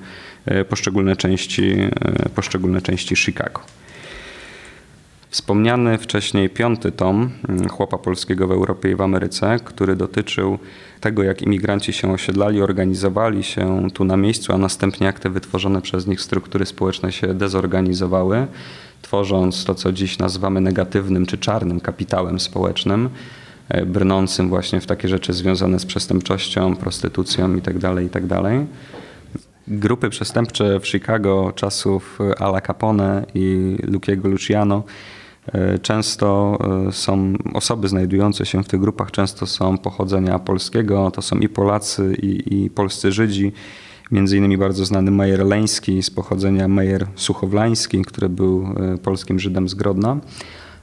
y, 0.50 0.64
poszczególne, 0.64 1.16
części, 1.16 1.72
y, 1.72 2.28
poszczególne 2.34 2.82
części 2.82 3.16
Chicago. 3.16 3.60
Wspomniany 5.30 5.98
wcześniej 5.98 6.50
piąty 6.50 6.92
tom 6.92 7.30
mm, 7.48 7.68
Chłopa 7.68 7.98
Polskiego 7.98 8.46
w 8.46 8.52
Europie 8.52 8.90
i 8.90 8.94
w 8.94 9.00
Ameryce, 9.00 9.56
który 9.64 9.96
dotyczył 9.96 10.58
tego, 11.00 11.22
jak 11.22 11.42
imigranci 11.42 11.92
się 11.92 12.12
osiedlali, 12.12 12.62
organizowali 12.62 13.42
się 13.42 13.88
tu 13.94 14.04
na 14.04 14.16
miejscu, 14.16 14.52
a 14.52 14.58
następnie 14.58 15.06
jak 15.06 15.20
te 15.20 15.30
wytworzone 15.30 15.82
przez 15.82 16.06
nich 16.06 16.20
struktury 16.20 16.66
społeczne 16.66 17.12
się 17.12 17.34
dezorganizowały, 17.34 18.46
tworząc 19.02 19.64
to, 19.64 19.74
co 19.74 19.92
dziś 19.92 20.18
nazywamy 20.18 20.60
negatywnym 20.60 21.26
czy 21.26 21.38
czarnym 21.38 21.80
kapitałem 21.80 22.40
społecznym, 22.40 23.08
e, 23.68 23.86
brnącym 23.86 24.48
właśnie 24.48 24.80
w 24.80 24.86
takie 24.86 25.08
rzeczy 25.08 25.32
związane 25.32 25.78
z 25.78 25.86
przestępczością, 25.86 26.76
prostytucją 26.76 27.54
itd. 27.54 27.80
Tak 27.80 28.02
itd. 28.02 28.28
Tak 28.28 28.52
Grupy 29.68 30.10
przestępcze 30.10 30.80
w 30.80 30.88
Chicago 30.88 31.52
czasów 31.54 32.18
Ala 32.38 32.60
Capone 32.60 33.26
i 33.34 33.76
Lukiego 33.82 34.28
Luciano 34.28 34.82
E, 34.82 35.19
często 35.82 36.58
e, 36.88 36.92
są 36.92 37.34
osoby 37.54 37.88
znajdujące 37.88 38.46
się 38.46 38.62
w 38.62 38.68
tych 38.68 38.80
grupach, 38.80 39.10
często 39.10 39.46
są 39.46 39.78
pochodzenia 39.78 40.38
polskiego, 40.38 41.10
to 41.10 41.22
są 41.22 41.38
i 41.38 41.48
Polacy, 41.48 42.16
i, 42.22 42.64
i 42.64 42.70
polscy 42.70 43.12
Żydzi. 43.12 43.52
Między 44.10 44.36
innymi 44.36 44.58
bardzo 44.58 44.84
znany 44.84 45.10
Mejer 45.10 45.46
Leński 45.46 46.02
z 46.02 46.10
pochodzenia 46.10 46.68
Mejer 46.68 47.06
Suchowlański, 47.14 48.02
który 48.02 48.28
był 48.28 48.66
e, 48.94 48.98
polskim 48.98 49.38
Żydem 49.38 49.68
z 49.68 49.74
Grodna. 49.74 50.16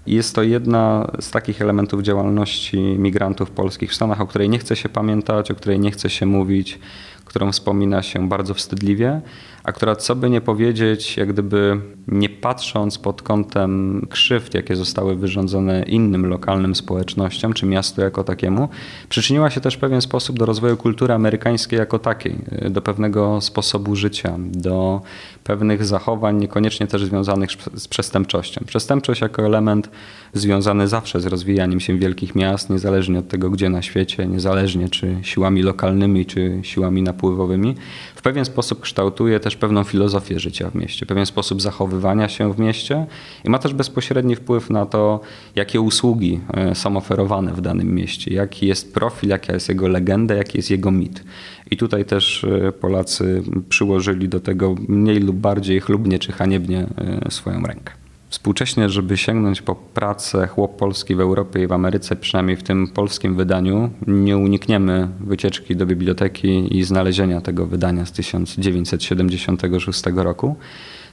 Jest 0.07 0.35
to 0.35 0.43
jedna 0.43 1.11
z 1.19 1.31
takich 1.31 1.61
elementów 1.61 2.01
działalności 2.01 2.79
migrantów 2.79 3.51
polskich 3.51 3.91
w 3.91 3.95
Stanach, 3.95 4.21
o 4.21 4.27
której 4.27 4.49
nie 4.49 4.59
chce 4.59 4.75
się 4.75 4.89
pamiętać, 4.89 5.51
o 5.51 5.55
której 5.55 5.79
nie 5.79 5.91
chce 5.91 6.09
się 6.09 6.25
mówić, 6.25 6.79
którą 7.25 7.51
wspomina 7.51 8.01
się 8.01 8.29
bardzo 8.29 8.53
wstydliwie, 8.53 9.21
a 9.67 9.71
która, 9.71 9.95
co 9.95 10.15
by 10.15 10.29
nie 10.29 10.41
powiedzieć, 10.41 11.17
jak 11.17 11.33
gdyby 11.33 11.81
nie 12.07 12.29
patrząc 12.29 12.97
pod 12.97 13.21
kątem 13.21 14.01
krzywd, 14.09 14.53
jakie 14.53 14.75
zostały 14.75 15.15
wyrządzone 15.15 15.83
innym 15.83 16.25
lokalnym 16.25 16.75
społecznościom, 16.75 17.53
czy 17.53 17.65
miastu 17.65 18.01
jako 18.01 18.23
takiemu, 18.23 18.69
przyczyniła 19.09 19.49
się 19.49 19.61
też 19.61 19.75
w 19.75 19.79
pewien 19.79 20.01
sposób 20.01 20.39
do 20.39 20.45
rozwoju 20.45 20.77
kultury 20.77 21.13
amerykańskiej 21.13 21.79
jako 21.79 21.99
takiej, 21.99 22.35
do 22.69 22.81
pewnego 22.81 23.41
sposobu 23.41 23.95
życia, 23.95 24.35
do 24.39 25.01
pewnych 25.43 25.85
zachowań, 25.85 26.37
niekoniecznie 26.37 26.87
też 26.87 27.05
związanych 27.05 27.49
z 27.75 27.87
przestępczością. 27.87 28.61
Przestępczość 28.67 29.21
jako 29.21 29.45
element 29.45 29.89
związany 30.33 30.87
zawsze 30.87 31.19
z 31.19 31.25
rozwijaniem 31.25 31.79
się 31.79 31.97
wielkich 31.97 32.35
miast, 32.35 32.69
niezależnie 32.69 33.19
od 33.19 33.27
tego, 33.27 33.49
gdzie 33.49 33.69
na 33.69 33.81
świecie, 33.81 34.27
niezależnie 34.27 34.89
czy 34.89 35.17
siłami 35.21 35.63
lokalnymi, 35.63 36.25
czy 36.25 36.59
siłami 36.61 37.01
napływowymi, 37.01 37.75
w 38.15 38.21
pewien 38.21 38.45
sposób 38.45 38.81
kształtuje 38.81 39.39
też 39.39 39.56
pewną 39.57 39.83
filozofię 39.83 40.39
życia 40.39 40.69
w 40.69 40.75
mieście, 40.75 41.05
pewien 41.05 41.25
sposób 41.25 41.61
zachowywania 41.61 42.29
się 42.29 42.53
w 42.53 42.59
mieście 42.59 43.05
i 43.43 43.49
ma 43.49 43.59
też 43.59 43.73
bezpośredni 43.73 44.35
wpływ 44.35 44.69
na 44.69 44.85
to, 44.85 45.19
jakie 45.55 45.81
usługi 45.81 46.39
e, 46.53 46.75
są 46.75 46.97
oferowane 46.97 47.53
w 47.53 47.61
danym 47.61 47.95
mieście, 47.95 48.33
jaki 48.33 48.67
jest 48.67 48.93
profil, 48.93 49.29
jaka 49.29 49.53
jest 49.53 49.69
jego 49.69 49.87
legenda, 49.87 50.35
jaki 50.35 50.57
jest 50.57 50.71
jego 50.71 50.91
mit. 50.91 51.23
I 51.71 51.77
tutaj 51.77 52.05
też 52.05 52.43
e, 52.43 52.71
Polacy 52.71 53.43
przyłożyli 53.69 54.29
do 54.29 54.39
tego 54.39 54.75
mniej 54.87 55.19
lub 55.19 55.35
bardziej 55.35 55.79
chlubnie 55.79 56.19
czy 56.19 56.31
haniebnie 56.31 56.87
e, 56.97 57.31
swoją 57.31 57.61
rękę. 57.61 58.06
Współcześnie, 58.37 58.89
żeby 58.89 59.17
sięgnąć 59.17 59.61
po 59.61 59.75
pracę 59.75 60.47
Chłop 60.47 60.77
Polski 60.77 61.15
w 61.15 61.19
Europie 61.19 61.63
i 61.63 61.67
w 61.67 61.71
Ameryce, 61.71 62.15
przynajmniej 62.15 62.57
w 62.57 62.63
tym 62.63 62.87
polskim 62.87 63.35
wydaniu, 63.35 63.89
nie 64.07 64.37
unikniemy 64.37 65.07
wycieczki 65.19 65.75
do 65.75 65.85
biblioteki 65.85 66.77
i 66.77 66.83
znalezienia 66.83 67.41
tego 67.41 67.65
wydania 67.65 68.05
z 68.05 68.11
1976 68.11 70.03
roku. 70.15 70.55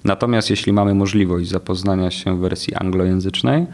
Natomiast 0.04 0.50
jeśli 0.50 0.72
mamy 0.72 0.94
możliwość 0.94 1.48
zapoznania 1.48 2.10
się 2.10 2.36
w 2.36 2.40
wersji 2.40 2.74
anglojęzycznej, 2.74 3.66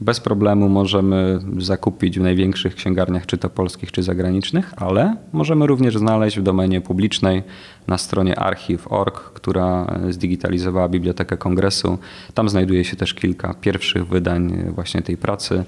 bez 0.00 0.20
problemu 0.20 0.68
możemy 0.68 1.38
zakupić 1.58 2.18
w 2.18 2.22
największych 2.22 2.74
księgarniach, 2.74 3.26
czy 3.26 3.38
to 3.38 3.50
polskich, 3.50 3.92
czy 3.92 4.02
zagranicznych, 4.02 4.72
ale 4.76 5.16
możemy 5.32 5.66
również 5.66 5.98
znaleźć 5.98 6.38
w 6.38 6.42
domenie 6.42 6.80
publicznej 6.80 7.42
na 7.86 7.98
stronie 7.98 8.38
archiv.org, 8.38 9.20
która 9.20 9.98
zdigitalizowała 10.10 10.88
Bibliotekę 10.88 11.36
Kongresu. 11.36 11.98
Tam 12.34 12.48
znajduje 12.48 12.84
się 12.84 12.96
też 12.96 13.14
kilka 13.14 13.54
pierwszych 13.54 14.06
wydań 14.06 14.64
właśnie 14.74 15.02
tej 15.02 15.16
pracy 15.16 15.64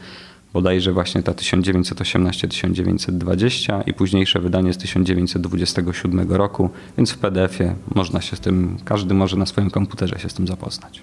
bodajże 0.53 0.93
właśnie 0.93 1.23
ta 1.23 1.33
1918-1920 1.33 3.83
i 3.87 3.95
późniejsze 3.95 4.41
wydanie 4.41 4.73
z 4.73 4.79
1927 4.79 6.33
roku, 6.33 6.71
więc 6.97 7.11
w 7.11 7.19
PDF-ie 7.19 7.75
można 7.95 8.21
się 8.21 8.37
z 8.37 8.41
tym, 8.41 8.77
każdy 8.85 9.15
może 9.15 9.37
na 9.37 9.47
swoim 9.47 9.71
komputerze 9.71 10.19
się 10.19 10.29
z 10.29 10.35
tym 10.35 10.47
zapoznać. 10.47 11.03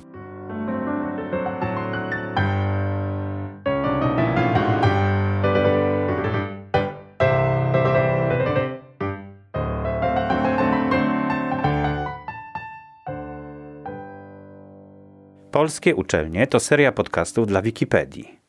Polskie 15.60 15.95
uczelnie 15.95 16.48
to 16.48 16.60
seria 16.60 16.91
podcastów 16.91 17.48
dla 17.48 17.62
Wikipedii. 17.62 18.39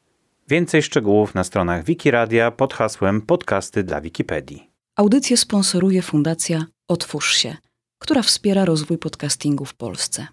Więcej 0.49 0.83
szczegółów 0.83 1.35
na 1.35 1.44
stronach 1.44 1.85
Wikiradia 1.85 2.51
pod 2.51 2.75
hasłem 2.75 3.23
Podcasty 3.23 3.85
dla 3.85 4.01
Wikipedii. 4.01 4.70
Audycję 4.96 5.37
sponsoruje 5.37 6.03
Fundacja 6.03 6.66
Otwórz 6.88 7.35
się, 7.35 7.57
która 7.99 8.23
wspiera 8.23 8.64
rozwój 8.64 8.99
podcastingu 8.99 9.64
w 9.64 9.75
Polsce. 9.75 10.27